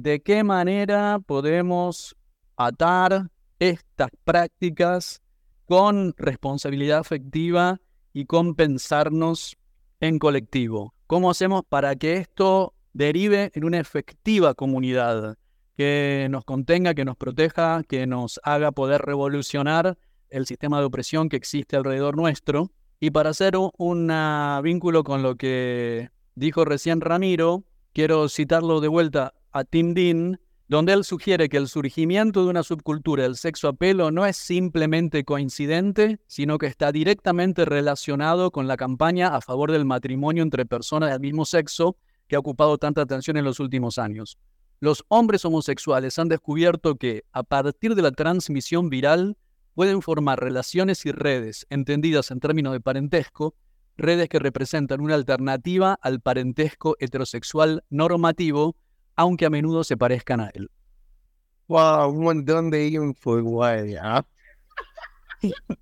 [0.01, 2.15] de qué manera podemos
[2.55, 5.21] atar estas prácticas
[5.65, 7.81] con responsabilidad afectiva
[8.13, 9.57] y con pensarnos
[9.99, 10.93] en colectivo.
[11.05, 15.37] ¿Cómo hacemos para que esto derive en una efectiva comunidad?
[15.79, 21.29] Que nos contenga, que nos proteja, que nos haga poder revolucionar el sistema de opresión
[21.29, 22.73] que existe alrededor nuestro.
[22.99, 24.13] Y para hacer un
[24.61, 27.63] vínculo con lo que dijo recién Ramiro,
[27.93, 32.63] quiero citarlo de vuelta a Tim Dean, donde él sugiere que el surgimiento de una
[32.63, 38.67] subcultura del sexo a pelo no es simplemente coincidente, sino que está directamente relacionado con
[38.67, 41.95] la campaña a favor del matrimonio entre personas del mismo sexo
[42.27, 44.37] que ha ocupado tanta atención en los últimos años.
[44.79, 49.37] Los hombres homosexuales han descubierto que, a partir de la transmisión viral,
[49.73, 53.55] pueden formar relaciones y redes, entendidas en términos de parentesco,
[53.97, 58.77] redes que representan una alternativa al parentesco heterosexual normativo,
[59.15, 60.71] aunque a menudo se parezcan a él.
[61.67, 64.25] Wow, un montón de info igual, ¿ah?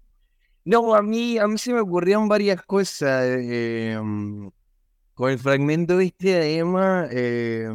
[0.65, 3.23] No, a mí, a mí se me ocurrieron varias cosas.
[3.25, 4.49] Eh, mm,
[5.13, 7.69] con el fragmento este de Emma, eh,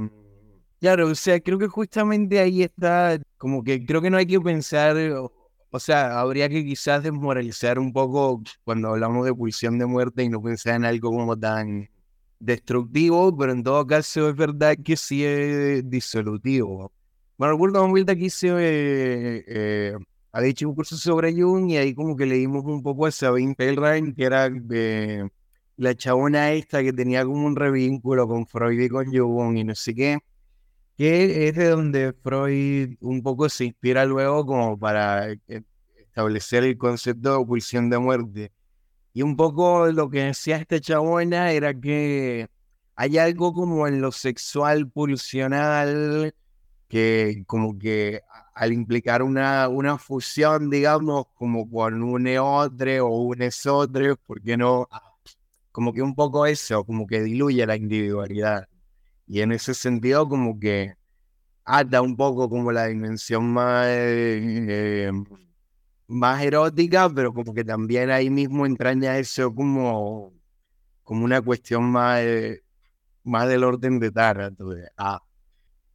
[0.83, 4.41] Claro, o sea, creo que justamente ahí está, como que creo que no hay que
[4.41, 4.97] pensar,
[5.71, 10.29] o, sea, habría que quizás desmoralizar un poco cuando hablamos de pulsión de muerte y
[10.29, 11.89] no pensar en algo como tan
[12.41, 16.93] destructivo, pero en todo caso es verdad que sí es disolutivo.
[17.39, 22.17] Bueno, recuerdo una vuelta que hice, eh, eh, un curso sobre Jung y ahí como
[22.17, 25.31] que leímos un poco a Sabine Pelrain, que era de
[25.77, 29.77] la chabona esta que tenía como un revínculo con Freud y con Jung y no
[29.77, 30.19] sé qué
[30.97, 35.63] que es de donde Freud un poco se inspira luego como para eh,
[35.97, 38.53] establecer el concepto de pulsión de muerte.
[39.15, 42.49] Y un poco lo que decía esta chabona era que
[42.97, 46.35] hay algo como en lo sexual pulsional
[46.89, 48.21] que como que
[48.55, 54.59] al implicar una, una fusión, digamos, como con un eotre o un esotre, ¿por qué
[54.59, 54.89] no?
[55.73, 58.69] Como que un poco eso, como que diluye la individualidad.
[59.33, 60.95] Y en ese sentido como que
[61.65, 65.11] ata un poco como la dimensión más, eh,
[66.07, 70.35] más erótica, pero como que también ahí mismo entraña eso como,
[71.03, 72.63] como una cuestión más, eh,
[73.25, 74.51] más del orden de Tara.
[74.99, 75.23] Ah.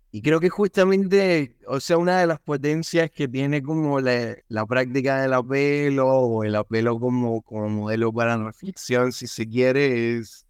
[0.10, 4.66] Y creo que justamente, o sea, una de las potencias que tiene como la, la
[4.66, 10.47] práctica del apelo o el apelo como, como modelo para reflexión, si se quiere, es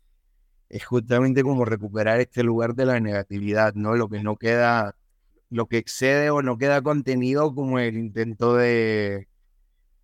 [0.70, 3.96] es justamente como recuperar este lugar de la negatividad, ¿no?
[3.96, 4.96] Lo que no queda,
[5.50, 9.28] lo que excede o no queda contenido como el intento de,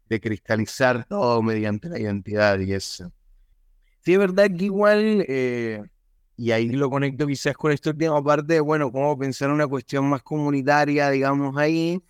[0.09, 3.11] de cristalizar todo mediante la identidad y eso.
[3.99, 5.81] Sí, es verdad que igual, eh,
[6.37, 10.23] y ahí lo conecto quizás con esta última parte, bueno, cómo pensar una cuestión más
[10.23, 12.01] comunitaria, digamos, ahí.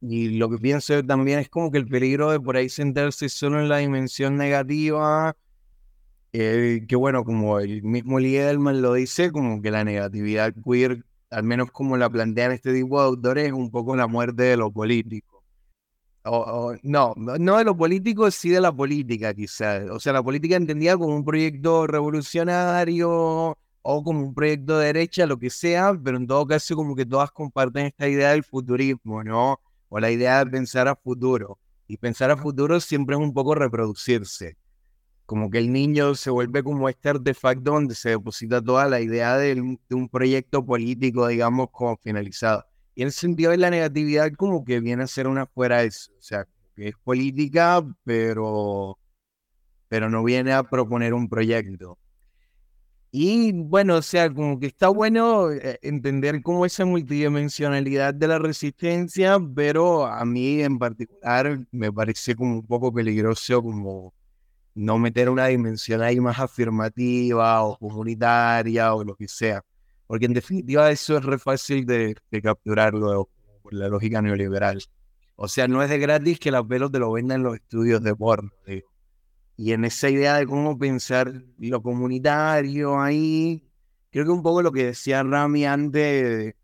[0.00, 3.60] Y lo que pienso también es como que el peligro de por ahí sentarse solo
[3.60, 5.36] en la dimensión negativa
[6.32, 11.42] eh, que bueno, como el mismo Lieberman lo dice, como que la negatividad queer, al
[11.44, 14.70] menos como la plantean este tipo de autores, es un poco la muerte de lo
[14.72, 15.44] político.
[16.24, 19.88] O, o- no no de lo político, sí de la política quizás.
[19.90, 25.26] O sea, la política entendida como un proyecto revolucionario o como un proyecto de derecha,
[25.26, 29.24] lo que sea, pero en todo caso como que todas comparten esta idea del futurismo,
[29.24, 29.60] ¿no?
[29.88, 31.58] O la idea de pensar a futuro.
[31.88, 34.56] Y pensar a futuro siempre es un poco reproducirse
[35.30, 39.36] como que el niño se vuelve como este artefacto donde se deposita toda la idea
[39.36, 42.64] del- de un proyecto político, digamos, como finalizado.
[42.96, 45.86] Y en ese sentido de la negatividad como que viene a ser una fuera de
[45.86, 48.98] eso, o sea, que es política, pero,
[49.88, 51.98] pero no viene a proponer un proyecto.
[53.12, 58.38] Y bueno, o sea, como que está bueno eh, entender como esa multidimensionalidad de la
[58.40, 64.12] resistencia, pero a mí en particular me parece como un poco peligroso como
[64.80, 69.62] no meter una dimensión ahí más afirmativa o comunitaria o lo que sea.
[70.06, 73.28] Porque en definitiva eso es re fácil de, de capturarlo
[73.62, 74.82] por la lógica neoliberal.
[75.36, 78.02] O sea, no es de gratis que la pelo te lo vendan en los estudios
[78.02, 78.50] de porno.
[79.56, 83.62] Y en esa idea de cómo pensar lo comunitario ahí,
[84.10, 86.54] creo que un poco lo que decía Rami antes,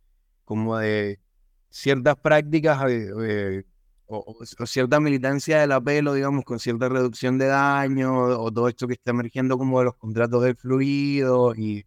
[0.45, 1.21] como de
[1.69, 3.65] ciertas prácticas eh, eh,
[4.07, 8.87] o, o- cierta militancia del apelo, digamos, con cierta reducción de daño, o todo esto
[8.87, 11.87] que está emergiendo como de los contratos de fluido, y,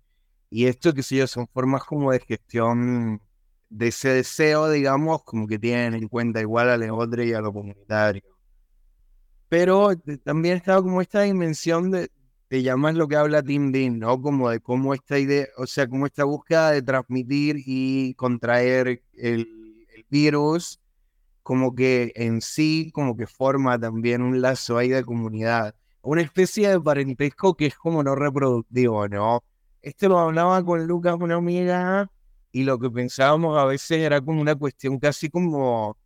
[0.49, 3.21] y esto, que sé yo, son formas como de gestión
[3.69, 7.53] de ese deseo, digamos, como que tienen en cuenta igual a Leodre y a lo
[7.53, 8.23] comunitario.
[9.47, 12.11] Pero eh, también estaba como esta dimensión de,
[12.49, 14.21] de llamar lo que habla Tim Dean, ¿no?
[14.21, 19.47] Como de cómo esta idea, o sea, como esta búsqueda de transmitir y contraer el,
[19.95, 20.79] el virus,
[21.49, 25.73] como que en sí, como que forma también un lazo ahí de comunidad.
[26.03, 29.43] Una especie de parentesco que es como no reproductivo, ¿no?
[29.81, 32.07] Esto lo hablaba con Lucas, una amiga,
[32.51, 35.97] y lo que pensábamos a veces era como una cuestión casi como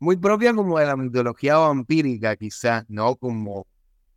[0.00, 3.16] muy propia como de la mitología vampírica, quizás, ¿no?
[3.16, 3.66] Como,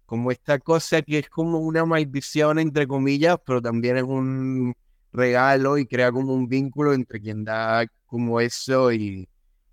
[0.06, 4.74] como esta cosa que es como una maldición, entre comillas, pero también es un
[5.14, 9.30] regalo y crea como un vínculo entre quien da como eso y,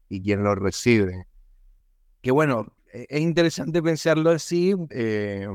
[0.09, 1.27] y quien lo recibe.
[2.23, 5.49] Que bueno, e- es interesante pensarlo así, eh,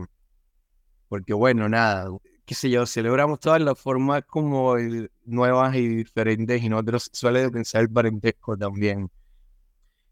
[1.08, 2.10] porque bueno, nada,
[2.46, 7.44] qué sé yo, celebramos todas las formas como eh, nuevas y diferentes y no heterosexuales
[7.44, 9.10] de pensar el parentesco también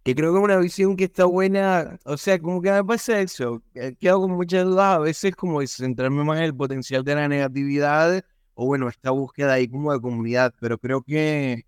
[0.03, 3.19] que creo que es una visión que está buena, o sea, como que me pasa
[3.19, 7.03] eso, que quedo con muchas dudas a veces como de centrarme más en el potencial
[7.03, 8.23] de la negatividad,
[8.53, 11.65] o bueno, esta búsqueda ahí como de comunidad, pero creo que,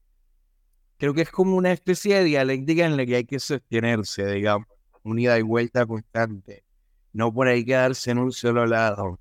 [1.00, 4.68] creo que es como una especie de dialéctica en la que hay que sostenerse, digamos,
[5.04, 6.64] una ida y vuelta constante,
[7.14, 9.18] no por ahí quedarse en un solo lado.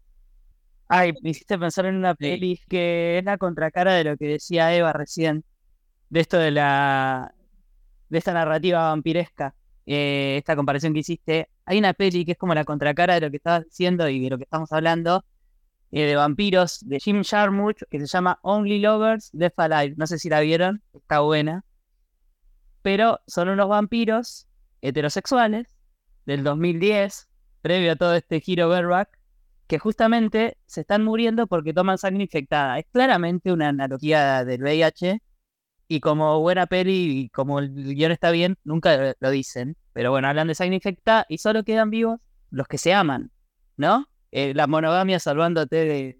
[0.88, 4.74] Ay, me hiciste pensar en una peli que es la contracara de lo que decía
[4.74, 5.44] Eva recién,
[6.10, 7.32] de esto de la
[8.08, 9.54] de esta narrativa vampiresca,
[9.86, 11.48] eh, esta comparación que hiciste.
[11.64, 14.30] Hay una peli que es como la contracara de lo que estabas diciendo y de
[14.30, 15.24] lo que estamos hablando,
[15.92, 19.94] eh, de vampiros, de Jim Jarmusch, que se llama Only Lovers Left Alive.
[19.98, 21.64] No sé si la vieron, está buena.
[22.82, 24.46] Pero son unos vampiros
[24.80, 25.76] heterosexuales
[26.26, 27.28] del 2010,
[27.62, 29.08] previo a todo este giro bareback,
[29.66, 32.78] que justamente se están muriendo porque toman sangre infectada.
[32.78, 35.20] Es claramente una analogía del VIH.
[35.90, 39.76] Y como buena peli y como el guion está bien, nunca lo- lo dicen.
[39.94, 42.20] Pero bueno, hablan de sangre infectada y solo quedan vivos
[42.50, 43.30] los que se aman,
[43.78, 44.06] ¿no?
[44.30, 46.18] Eh, la monogamia salvándote de-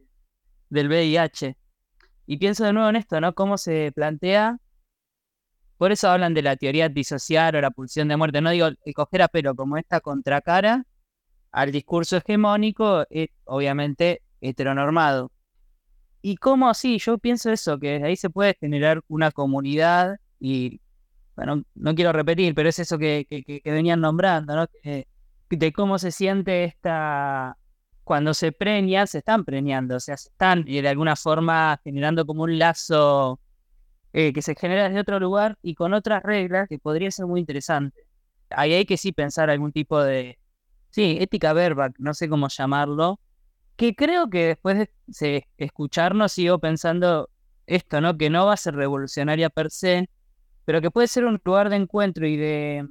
[0.71, 1.57] del VIH.
[2.27, 3.35] Y pienso de nuevo en esto, ¿no?
[3.35, 4.59] Cómo se plantea.
[5.79, 8.41] Por eso hablan de la teoría antisocial o la pulsión de muerte.
[8.41, 10.85] No digo el coger a pelo como esta contracara
[11.53, 15.33] al discurso hegemónico, es obviamente heteronormado.
[16.21, 20.81] Y cómo sí, yo pienso eso, que ahí se puede generar una comunidad y,
[21.37, 23.27] bueno, no quiero repetir, pero es eso que,
[23.65, 24.67] venían nombrando, ¿no?
[25.49, 27.57] De cómo se siente esta,
[28.03, 32.27] cuando se preñan, se están preñando, o sea, se están y de alguna forma generando
[32.27, 33.41] como un lazo
[34.13, 37.41] eh, que se genera desde otro lugar y con otras reglas que podría ser muy
[37.41, 38.05] interesante.
[38.51, 40.39] Ahí hay que sí pensar algún tipo de,
[40.91, 43.21] sí, ética verba, no sé cómo llamarlo,
[43.77, 47.31] que creo que después de escucharnos sigo pensando
[47.67, 48.17] esto, ¿no?
[48.17, 50.09] Que no va a ser revolucionaria per se,
[50.65, 52.87] pero que puede ser un lugar de encuentro y de...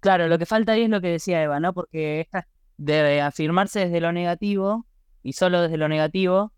[0.00, 1.72] Claro, lo que falta ahí es lo que decía Eva, ¿no?
[1.72, 4.86] Porque esta de afirmarse desde lo negativo
[5.22, 6.52] y solo desde lo negativo,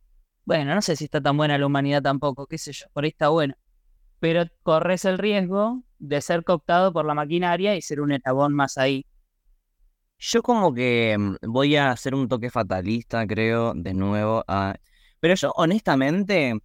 [0.44, 3.10] bueno, no sé si está tan buena la humanidad tampoco, qué sé yo, por ahí
[3.10, 3.56] está buena.
[4.20, 8.78] Pero corres el riesgo de ser cooptado por la maquinaria y ser un eslabón más
[8.78, 9.06] ahí.
[10.18, 14.44] Yo como que mm, voy a hacer un toque fatalista, creo, de nuevo.
[14.48, 14.74] ah,
[15.20, 16.58] Pero yo, honestamente,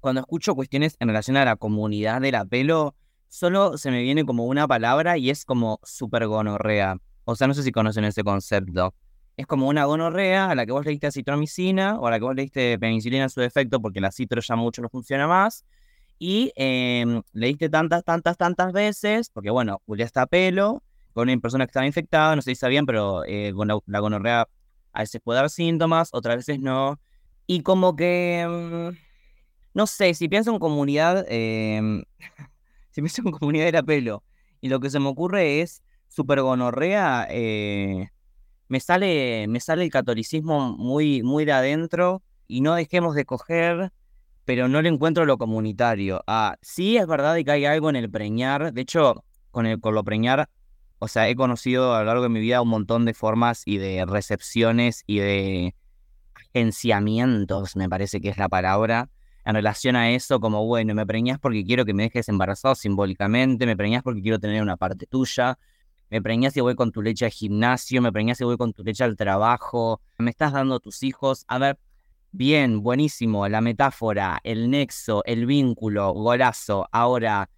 [0.00, 2.94] cuando escucho cuestiones en relación a la comunidad de la pelo,
[3.28, 6.98] solo se me viene como una palabra y es como super gonorrea.
[7.24, 8.94] O sea, no sé si conocen ese concepto.
[9.36, 12.24] Es como una gonorrea a la que vos le diste citromicina o a la que
[12.24, 15.64] vos le diste penicilina en su defecto porque la citro ya mucho no funciona más.
[16.18, 21.28] Y em, le diste tantas, tantas, tantas veces, porque bueno, Julia está a pelo, con
[21.28, 24.48] una persona que estaba infectada, no sé si sabían, pero eh, con la, gonorrea
[24.92, 27.00] a veces puede dar síntomas, otras veces no.
[27.46, 28.96] Y como que, mm,
[29.74, 32.04] no sé, si pienso en comunidad, em,
[32.90, 34.24] si pienso en comunidad de la pelo,
[34.60, 38.08] y lo que se me ocurre es super gonorrea, eh,
[38.68, 43.92] me sale, me sale el catolicismo muy, muy de adentro, y no dejemos de coger,
[44.46, 46.22] pero no le encuentro lo comunitario.
[46.26, 49.94] Ah, sí es verdad que hay algo en el preñar, de hecho, con, el, con
[49.94, 50.48] lo preñar,
[51.00, 53.76] o sea, he conocido a lo largo de mi vida un montón de formas y
[53.76, 55.74] de recepciones y de
[56.54, 59.10] agenciamientos, me parece que es la palabra,
[59.44, 63.66] en relación a eso, como, bueno, me preñás porque quiero que me dejes embarazado simbólicamente,
[63.66, 65.58] me preñás porque quiero tener una parte tuya,
[66.08, 68.84] me preñás y voy con tu leche al gimnasio, me preñás y voy con tu
[68.84, 71.44] leche al trabajo, me estás dando tus hijos.
[71.48, 71.78] A ver,
[72.32, 76.86] bien, buenísimo, la metáfora, el nexo, el vínculo, golazo.
[76.92, 77.48] Ahora,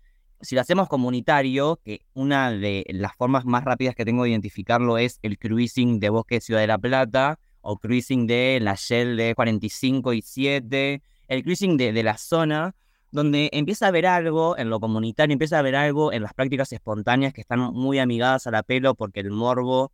[0.41, 4.99] si lo hacemos comunitario, que una de las formas más rápidas que tengo de identificarlo
[4.99, 9.16] es el cruising de Bosque de Ciudad de la Plata o cruising de la Shell
[9.16, 12.75] de 45 y 7, el cruising de, de la zona,
[13.11, 16.73] donde empieza a haber algo en lo comunitario, empieza a haber algo en las prácticas
[16.73, 19.93] espontáneas que están muy amigadas a la pelo, porque el morbo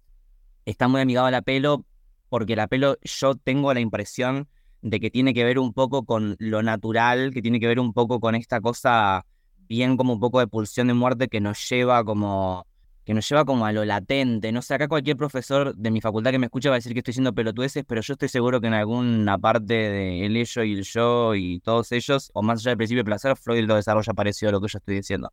[0.67, 1.85] está muy amigado a la pelo,
[2.29, 4.49] porque la pelo yo tengo la impresión
[4.85, 7.95] de que tiene que ver un poco con lo natural, que tiene que ver un
[7.95, 9.25] poco con esta cosa
[9.67, 12.67] bien como un poco de pulsión de muerte que nos lleva como
[13.05, 14.53] que nos lleva como a lo latente.
[14.53, 17.01] No sé, acá cualquier profesor de mi facultad que me escuche va a decir que
[17.01, 20.73] estoy diciendo pelotudeces, pero yo estoy seguro que en alguna parte de el ello y
[20.75, 24.13] el yo y todos ellos, o más allá del principio de placer, Freud lo desarrolla
[24.15, 25.33] parecido a lo que yo estoy diciendo.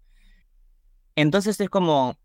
[1.15, 2.15] Entonces es como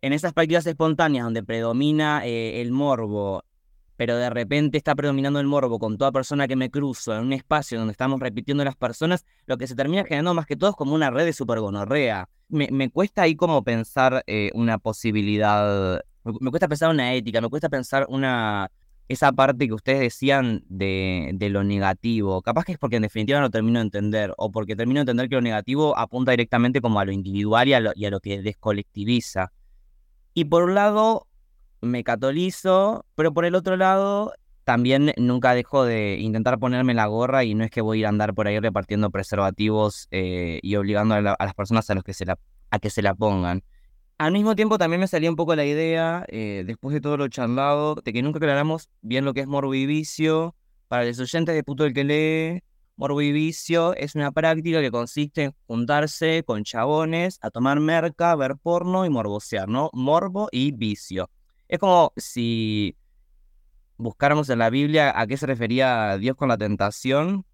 [0.00, 3.44] en esas prácticas espontáneas donde predomina eh, el morbo,
[3.96, 7.32] pero de repente está predominando el morbo con toda persona que me cruzo en un
[7.32, 10.76] espacio donde estamos repitiendo las personas, lo que se termina generando más que todo es
[10.76, 12.28] como una red de supergonorrea.
[12.48, 17.48] Me, me cuesta ahí como pensar eh, una posibilidad, me, cuesta pensar una ética, me
[17.48, 18.70] cuesta pensar una
[19.06, 22.40] esa parte que ustedes decían de, de lo negativo.
[22.40, 25.28] Capaz que es porque en definitiva no termino de entender, o porque termino de entender
[25.28, 28.20] que lo negativo apunta directamente como a lo individual y a lo, y a lo
[28.20, 29.52] que descolectiviza.
[30.32, 31.26] Y por un lado,
[31.84, 34.32] me catolizo, pero por el otro lado,
[34.64, 38.06] también nunca dejo de intentar ponerme la gorra y no es que voy a ir
[38.06, 41.94] a andar por ahí repartiendo preservativos eh, y obligando a, la- a las personas a,
[41.94, 42.38] los que se la,
[42.70, 43.62] a que se la pongan.
[44.18, 47.28] Al mismo tiempo también me salía un poco la idea, eh, después de todo lo
[47.28, 50.54] charlado, de que nunca aclaramos bien lo que es morbo y vicio.
[50.88, 52.62] Para los oyentes de puto el que lee,
[52.96, 58.34] morbo y vicio es una práctica que consiste en juntarse con chabones a tomar merca,
[58.36, 59.90] ver porno y morbosear, ¿no?
[59.92, 61.28] Morbo y vicio.
[61.74, 62.96] Es como si
[63.96, 67.44] buscáramos en la Biblia a qué se refería Dios con la tentación.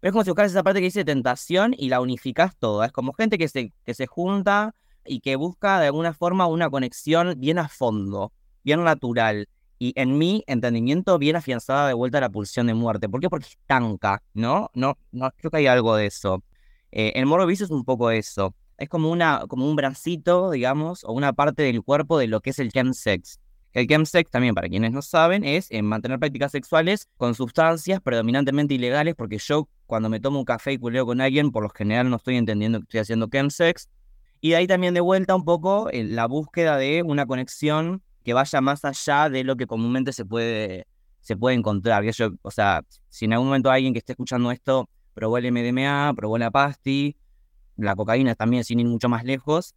[0.00, 2.86] Pero es como si buscaras esa parte que dice tentación y la unificás toda.
[2.86, 4.74] Es como gente que se, que se junta
[5.04, 8.32] y que busca de alguna forma una conexión bien a fondo,
[8.64, 9.48] bien natural.
[9.78, 13.08] Y en mi entendimiento, bien afianzada de vuelta a la pulsión de muerte.
[13.08, 13.30] ¿Por qué?
[13.30, 14.72] Porque estanca, ¿no?
[14.74, 16.42] No, no creo que hay algo de eso.
[16.90, 18.56] Eh, el morbo vicio es un poco eso.
[18.78, 22.50] Es como, una, como un bracito, digamos, o una parte del cuerpo de lo que
[22.50, 23.40] es el chemsex.
[23.72, 28.74] El chemsex, también para quienes no saben, es eh, mantener prácticas sexuales con sustancias predominantemente
[28.74, 32.08] ilegales, porque yo cuando me tomo un café y culeo con alguien, por lo general
[32.10, 33.88] no estoy entendiendo que estoy haciendo chemsex.
[34.40, 38.34] Y de ahí también de vuelta un poco eh, la búsqueda de una conexión que
[38.34, 40.86] vaya más allá de lo que comúnmente se puede,
[41.20, 42.04] se puede encontrar.
[42.04, 46.12] Yo, o sea, si en algún momento alguien que esté escuchando esto probó el MDMA,
[46.16, 47.16] probó la pasti,
[47.76, 49.74] la cocaína también, sin ir mucho más lejos,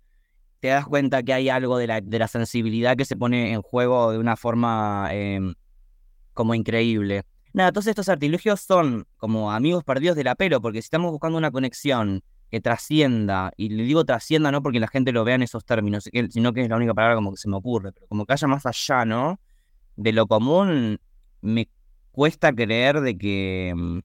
[0.60, 3.62] te das cuenta que hay algo de la, de la sensibilidad que se pone en
[3.62, 5.40] juego de una forma eh,
[6.34, 7.24] como increíble.
[7.54, 11.52] Nada, todos estos artilugios son como amigos perdidos del apelo, porque si estamos buscando una
[11.52, 12.22] conexión
[12.52, 16.10] que trascienda, y le digo trascienda no porque la gente lo vea en esos términos,
[16.30, 18.48] sino que es la única palabra como que se me ocurre, pero como que haya
[18.48, 19.40] más allá, ¿no?
[19.96, 21.00] De lo común,
[21.42, 21.70] me
[22.12, 24.00] cuesta creer de que, mm,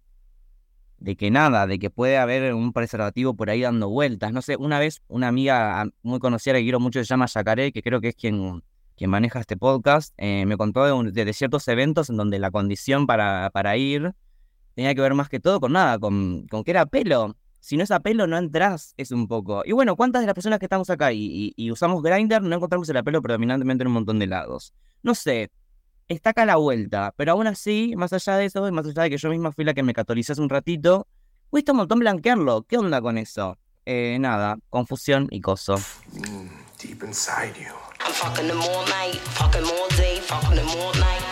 [1.05, 4.33] de que nada, de que puede haber un preservativo por ahí dando vueltas.
[4.33, 7.83] No sé, una vez una amiga muy conocida que quiero mucho se llama Yacaré, que
[7.83, 8.63] creo que es quien,
[8.97, 13.07] quien maneja este podcast, eh, me contó de, de ciertos eventos en donde la condición
[13.07, 14.15] para, para ir
[14.75, 17.37] tenía que ver más que todo con nada, con, con que era pelo.
[17.61, 19.63] Si no es a pelo, no entras, es un poco.
[19.67, 22.57] Y bueno, ¿cuántas de las personas que estamos acá y, y- y usamos Grindr no
[22.57, 24.73] encontramos el pelo predominantemente en un montón de lados?
[25.03, 25.51] no sé,
[26.09, 27.13] está acá a la vuelta.
[27.17, 29.65] Pero aún así, más allá de eso, y más allá de que yo misma fui
[29.65, 31.07] la que me catolicé hace un ratito,
[31.51, 32.63] cuesta un montón blanquearlo.
[32.69, 33.59] ¿Qué onda con eso?
[33.87, 35.77] Eh, nada, confusión y coso.
[36.13, 36.49] Mm,
[36.81, 37.75] deep inside you.
[38.01, 41.23] I'm fucking them all night, fucking them all day, fucking them all night.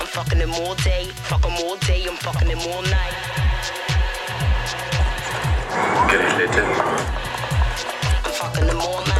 [0.00, 3.14] I'm fucking them all day, fuck 'em all day, I'm fucking them all night.
[6.08, 6.64] Grillete.
[8.24, 9.17] I'm fucking them all night,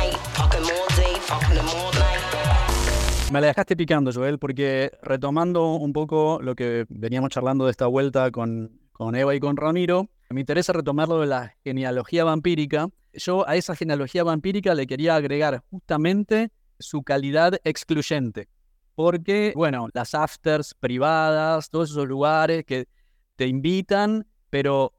[3.30, 7.86] Me la dejaste picando, Joel, porque retomando un poco lo que veníamos charlando de esta
[7.86, 12.88] vuelta con, con Eva y con Ramiro, me interesa retomar lo de la genealogía vampírica.
[13.12, 18.48] Yo a esa genealogía vampírica le quería agregar justamente su calidad excluyente.
[18.94, 22.88] Porque, bueno, las afters privadas, todos esos lugares que
[23.36, 24.94] te invitan, pero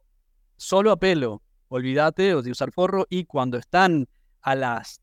[0.58, 1.42] solo a pelo.
[1.68, 4.08] Olvídate de usar forro y cuando están
[4.42, 5.02] a las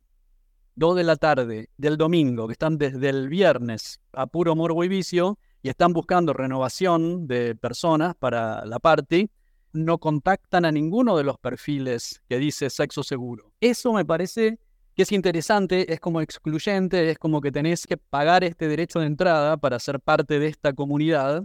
[0.77, 4.89] 2 de la tarde del domingo, que están desde el viernes a puro morbo y
[4.89, 9.31] vicio y están buscando renovación de personas para la party,
[9.73, 13.53] no contactan a ninguno de los perfiles que dice sexo seguro.
[13.61, 14.59] Eso me parece
[14.95, 19.07] que es interesante, es como excluyente, es como que tenés que pagar este derecho de
[19.07, 21.45] entrada para ser parte de esta comunidad.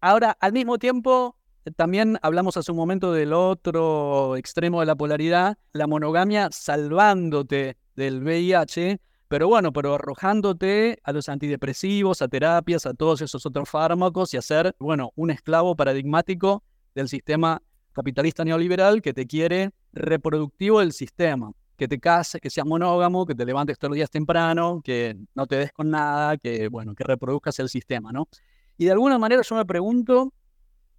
[0.00, 1.36] Ahora, al mismo tiempo,
[1.76, 8.22] también hablamos hace un momento del otro extremo de la polaridad, la monogamia salvándote del
[8.22, 14.32] VIH, pero bueno, pero arrojándote a los antidepresivos, a terapias, a todos esos otros fármacos
[14.32, 16.62] y a ser, bueno, un esclavo paradigmático
[16.94, 17.60] del sistema
[17.92, 23.34] capitalista neoliberal que te quiere reproductivo del sistema, que te cases, que seas monógamo, que
[23.34, 27.04] te levantes todos los días temprano, que no te des con nada, que bueno, que
[27.04, 28.28] reproduzcas el sistema, ¿no?
[28.76, 30.32] Y de alguna manera yo me pregunto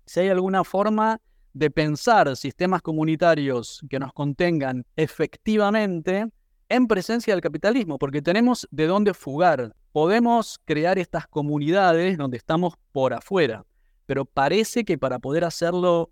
[0.09, 1.21] si hay alguna forma
[1.53, 6.25] de pensar sistemas comunitarios que nos contengan efectivamente
[6.67, 9.75] en presencia del capitalismo, porque tenemos de dónde fugar.
[9.91, 13.67] Podemos crear estas comunidades donde estamos por afuera,
[14.07, 16.09] pero parece que para poder hacerlo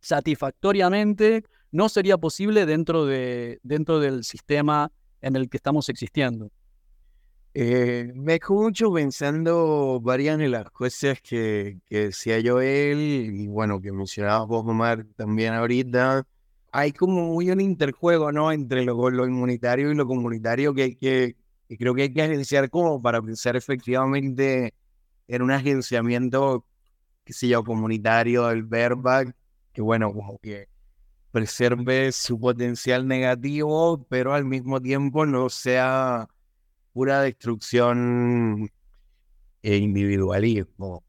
[0.00, 6.50] satisfactoriamente no sería posible dentro, de, dentro del sistema en el que estamos existiendo.
[7.58, 13.80] Eh, me dejó mucho pensando varias de las cosas que, que decía Joel y bueno,
[13.80, 16.26] que mencionabas vos, Omar, también ahorita.
[16.70, 18.52] Hay como muy un interjuego, ¿no?
[18.52, 21.34] Entre lo, lo inmunitario y lo comunitario que, que,
[21.66, 24.74] que creo que hay que agenciar como para pensar efectivamente
[25.26, 26.66] en un agenciamiento,
[27.24, 29.34] qué sé yo, comunitario del verback,
[29.72, 30.68] que bueno, como que
[31.30, 36.28] preserve su potencial negativo, pero al mismo tiempo no sea
[36.96, 38.70] pura destrucción
[39.60, 41.04] e individualismo.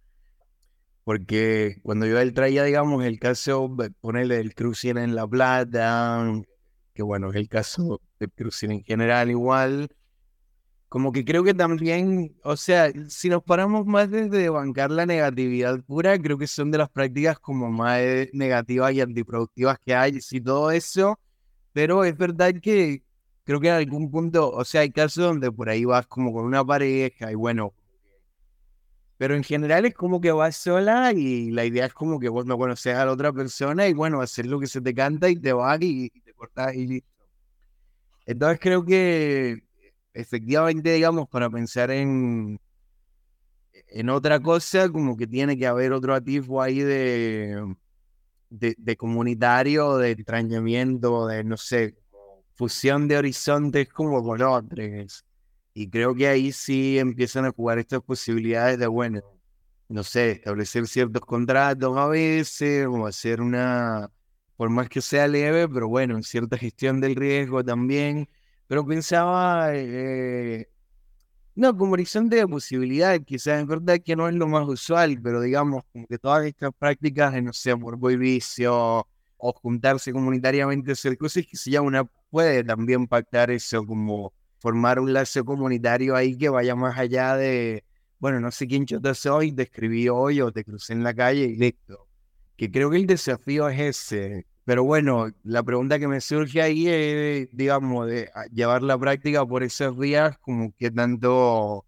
[1.05, 6.29] Porque cuando yo él traía, digamos, el caso, ponerle el crucero en La Plata,
[6.93, 9.87] que bueno, es el caso del crucero en general igual,
[10.89, 15.81] como que creo que también, o sea, si nos paramos más desde bancar la negatividad
[15.85, 18.01] pura, creo que son de las prácticas como más
[18.33, 21.17] negativas y antiproductivas que hay, y todo eso,
[21.71, 23.06] pero es verdad que
[23.47, 26.43] creo que en algún punto, o sea, hay casos donde por ahí vas como con
[26.45, 27.73] una pareja y bueno,
[29.17, 32.45] pero en general es como que vas sola y la idea es como que vos
[32.45, 35.37] no conoces a la otra persona y bueno, hacer lo que se te canta y
[35.37, 37.09] te vas y, y te cortas y listo.
[38.25, 39.63] Entonces creo que
[40.13, 42.59] efectivamente, digamos, para pensar en,
[43.87, 47.75] en otra cosa, como que tiene que haber otro atisbo ahí de,
[48.49, 51.95] de, de comunitario, de extrañamiento, de no sé,
[52.57, 55.25] fusión de horizontes como con otros.
[55.73, 59.21] Y creo que ahí sí empiezan a jugar estas posibilidades de, bueno,
[59.89, 64.09] no sé, establecer ciertos contratos a veces, o hacer una,
[64.57, 68.27] por más que sea leve, pero bueno, cierta gestión del riesgo también.
[68.67, 70.67] Pero pensaba, eh,
[71.55, 75.41] no, como horizonte de posibilidades, quizás es verdad que no es lo más usual, pero
[75.41, 81.45] digamos, como que todas estas prácticas no sé, por vicio, o juntarse comunitariamente, hacer cosas
[81.45, 86.49] que se llama una, puede también pactar eso como formar un lazo comunitario ahí que
[86.49, 87.83] vaya más allá de,
[88.19, 91.45] bueno, no sé quién te soy, te escribí hoy o te crucé en la calle
[91.45, 92.07] y listo.
[92.55, 94.47] Que creo que el desafío es ese.
[94.65, 99.63] Pero bueno, la pregunta que me surge ahí es, digamos, de llevar la práctica por
[99.63, 101.85] esos días, como que tanto,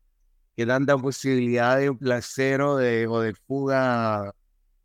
[0.56, 4.34] que tanta posibilidad de placer o de, o de fuga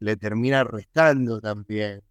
[0.00, 2.02] le termina restando también.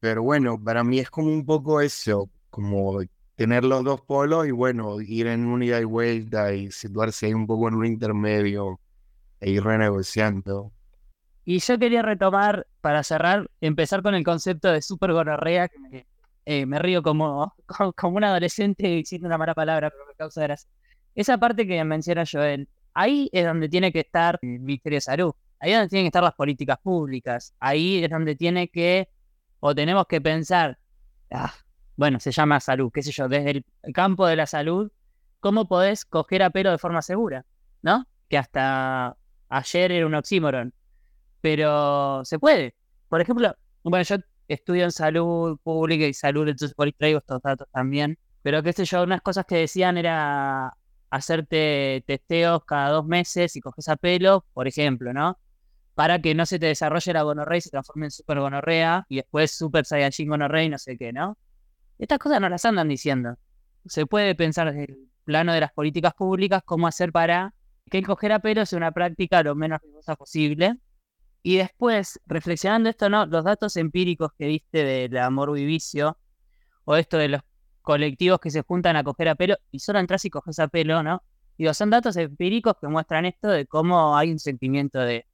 [0.00, 3.00] Pero bueno, para mí es como un poco eso, como
[3.36, 7.34] tener los dos polos y bueno, ir en una ida y vuelta y situarse ahí
[7.34, 8.78] un poco en un intermedio
[9.40, 10.72] e ir renegociando.
[11.44, 16.06] Y yo quería retomar, para cerrar, empezar con el concepto de super gonorrea, que me
[16.46, 20.42] eh, me río como, como, como un adolescente diciendo una mala palabra, pero me causa
[20.42, 20.68] gracia.
[21.14, 25.32] Esa parte que menciona Joel, ahí es donde tiene que estar el Ministerio de Salud,
[25.58, 29.08] ahí es donde tienen que estar las políticas públicas, ahí es donde tiene que,
[29.60, 30.78] o tenemos que pensar,
[31.30, 31.52] ah,
[32.00, 34.90] bueno, se llama salud, qué sé yo, desde el campo de la salud,
[35.38, 37.44] ¿cómo podés coger a pelo de forma segura?
[37.82, 38.06] ¿No?
[38.30, 39.18] Que hasta
[39.50, 40.72] ayer era un oxímoron,
[41.42, 42.74] pero se puede.
[43.10, 44.16] Por ejemplo, bueno, yo
[44.48, 48.18] estudio en salud pública y salud, entonces por ahí traigo estos datos también.
[48.40, 50.72] Pero qué sé yo, unas cosas que decían era
[51.10, 55.38] hacerte testeos cada dos meses y coges a pelo, por ejemplo, ¿no?
[55.94, 59.16] Para que no se te desarrolle la gonorrea y se transforme en super gonorrea y
[59.16, 61.36] después super saiyajin gonorrea y no sé qué, ¿no?
[62.00, 63.36] Estas cosas no las andan diciendo.
[63.84, 67.54] Se puede pensar desde el plano de las políticas públicas cómo hacer para
[67.90, 70.76] que el coger a pelo sea una práctica lo menos riesgosa posible.
[71.42, 73.26] Y después, reflexionando esto, ¿no?
[73.26, 76.18] Los datos empíricos que diste del amor vivicio,
[76.84, 77.42] o esto de los
[77.82, 81.02] colectivos que se juntan a coger a pelo, y solo entras y coges a pelo,
[81.02, 81.22] ¿no?
[81.58, 85.26] Digo, son datos empíricos que muestran esto de cómo hay un sentimiento de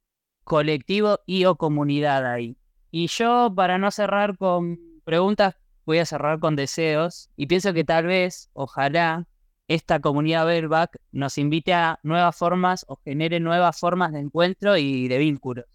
[0.43, 2.57] colectivo y o comunidad ahí.
[2.91, 5.55] Y yo, para no cerrar con preguntas,
[5.87, 9.25] voy a cerrar con deseos, y pienso que tal vez, ojalá,
[9.69, 15.07] esta comunidad Bareback nos invite a nuevas formas o genere nuevas formas de encuentro y
[15.07, 15.65] de vínculos.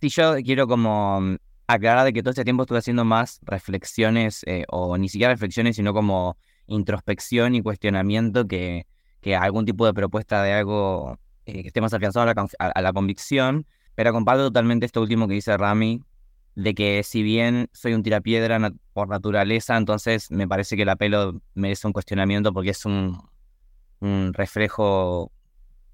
[0.00, 4.42] Sí, yo quiero como mm, aclarar de que todo este tiempo estuve haciendo más reflexiones,
[4.46, 8.86] eh, o ni siquiera reflexiones, sino como introspección y cuestionamiento que,
[9.38, 12.92] algún tipo de propuesta de algo eh, que esté más afianzado a la, a la
[12.94, 13.66] convicción.
[13.94, 16.00] Pero comparto totalmente esto último que dice Rami,
[16.58, 18.58] de que si bien soy un tirapiedra
[18.92, 23.16] por naturaleza, entonces me parece que el apelo merece un cuestionamiento porque es un,
[24.32, 25.30] reflejo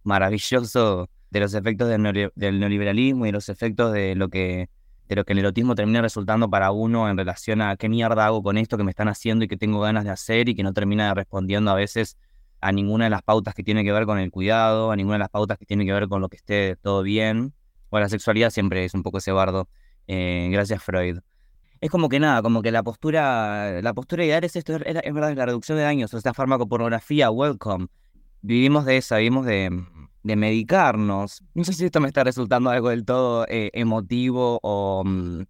[0.05, 4.69] maravilloso de los efectos del, del neoliberalismo y los efectos de lo que
[5.07, 8.43] de lo que el erotismo termina resultando para uno en relación a qué mierda hago
[8.43, 10.73] con esto que me están haciendo y que tengo ganas de hacer y que no
[10.73, 12.17] termina respondiendo a veces
[12.63, 15.21] a ninguna de las pautas que tiene que ver con el cuidado, a ninguna de
[15.21, 17.53] las pautas que tiene que ver con lo que esté todo bien.
[17.91, 19.69] O la sexualidad siempre es un poco ese bardo.
[20.07, 21.19] Eh, gracias Freud.
[21.81, 25.31] Es como que nada, como que la postura, la postura ideal es esto, es, verdad,
[25.31, 27.89] es la reducción de daños, o sea, farmacopornografía, welcome.
[28.41, 29.71] Vivimos de esa, vivimos de,
[30.23, 31.43] de medicarnos.
[31.55, 35.43] No sé si esto me está resultando algo del todo eh, emotivo o, mm,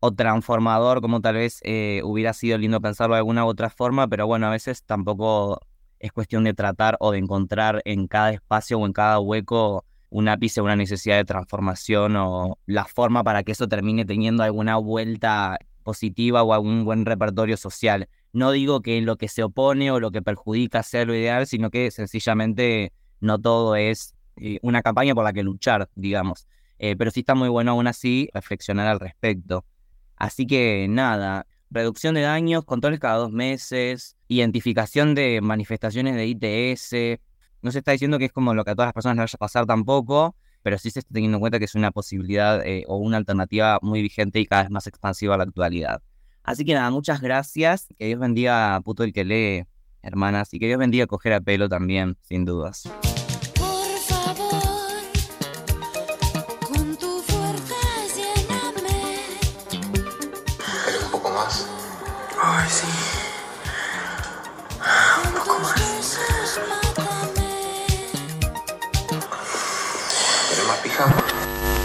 [0.00, 4.06] o transformador, como tal vez eh, hubiera sido lindo pensarlo de alguna u otra forma,
[4.08, 5.60] pero bueno, a veces tampoco
[5.98, 10.28] es cuestión de tratar o de encontrar en cada espacio o en cada hueco un
[10.28, 15.58] ápice, una necesidad de transformación o la forma para que eso termine teniendo alguna vuelta
[15.82, 18.08] positiva o algún buen repertorio social.
[18.32, 21.70] No digo que lo que se opone o lo que perjudica sea lo ideal, sino
[21.70, 26.46] que sencillamente no todo es eh, una campaña por la que luchar, digamos.
[26.78, 29.64] Eh, pero sí está muy bueno aún así reflexionar al respecto.
[30.16, 37.20] Así que nada, reducción de daños, controles cada dos meses, identificación de manifestaciones de ITS.
[37.62, 39.36] No se está diciendo que es como lo que a todas las personas les vaya
[39.36, 42.84] a pasar tampoco, pero sí se está teniendo en cuenta que es una posibilidad eh,
[42.86, 46.02] o una alternativa muy vigente y cada vez más expansiva a la actualidad.
[46.42, 47.88] Así que nada, muchas gracias.
[47.98, 49.66] Que Dios bendiga a puto el que lee,
[50.02, 52.88] hermanas, y que Dios bendiga a coger a pelo también, sin dudas.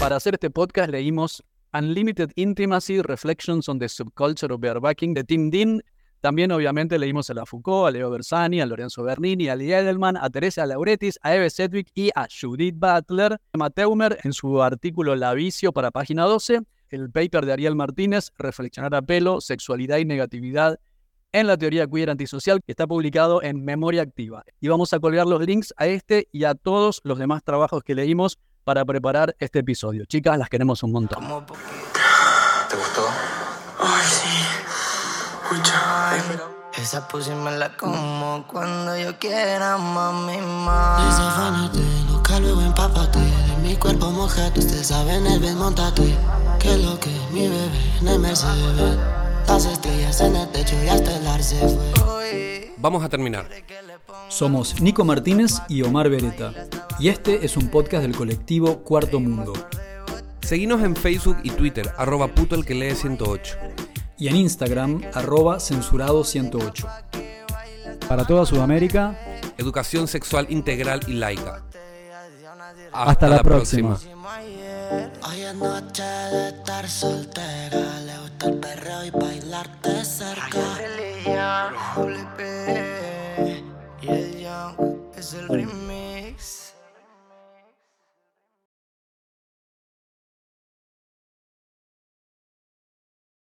[0.04, 1.42] Para hacer este podcast leímos
[1.72, 5.82] Unlimited Intimacy, Reflections on the Subculture of Barebacking de Tim Dean.
[6.20, 10.18] También obviamente leímos a la Foucault, a Leo Bersani, a Lorenzo Bernini, a Lee Edelman,
[10.18, 13.38] a Teresa Lauretis, a Eve Sedgwick y a Judith Butler.
[13.54, 18.94] Mateumer en su artículo La Vicio para página 12, el paper de Ariel Martínez, Reflexionar
[18.94, 20.78] a pelo, sexualidad y negatividad
[21.32, 24.44] en la teoría queer antisocial, que está publicado en Memoria Activa.
[24.60, 27.94] Y vamos a colgar los links a este y a todos los demás trabajos que
[27.94, 30.04] leímos para preparar este episodio.
[30.06, 31.22] Chicas, las queremos un montón.
[32.68, 33.06] ¿Te gustó?
[33.80, 35.54] Ay, sí.
[35.54, 35.72] Mucho.
[36.76, 41.06] Esa pussy me la como cuando yo quiera, mami, mami.
[41.06, 41.78] Desafánate,
[42.10, 43.20] loca, luego empápate.
[43.20, 46.16] De mi cuerpo mojate, usted sabe en el ven, montate.
[46.58, 48.98] Que lo que mi bebé en el Mercedes.
[49.46, 52.74] Las estrellas en el techo y hasta el ar se fue.
[52.78, 53.48] Vamos a terminar.
[54.28, 56.52] Somos Nico Martínez y Omar Beretta,
[56.98, 59.52] y este es un podcast del colectivo Cuarto Mundo.
[60.42, 63.56] Seguinos en Facebook y Twitter, arroba puto el que lee 108.
[64.18, 66.86] Y en Instagram, arroba censurado108.
[68.08, 69.18] Para toda Sudamérica,
[69.56, 71.62] Educación sexual integral y laica.
[72.92, 73.90] hasta, la, próxima.
[73.90, 74.14] próxima.
[75.28, 78.00] Hoy es noche de estar soltera.
[78.00, 80.58] Le gusta el perreo y bailarte cerca.
[84.04, 84.76] Y el yang
[85.16, 86.03] es el remix.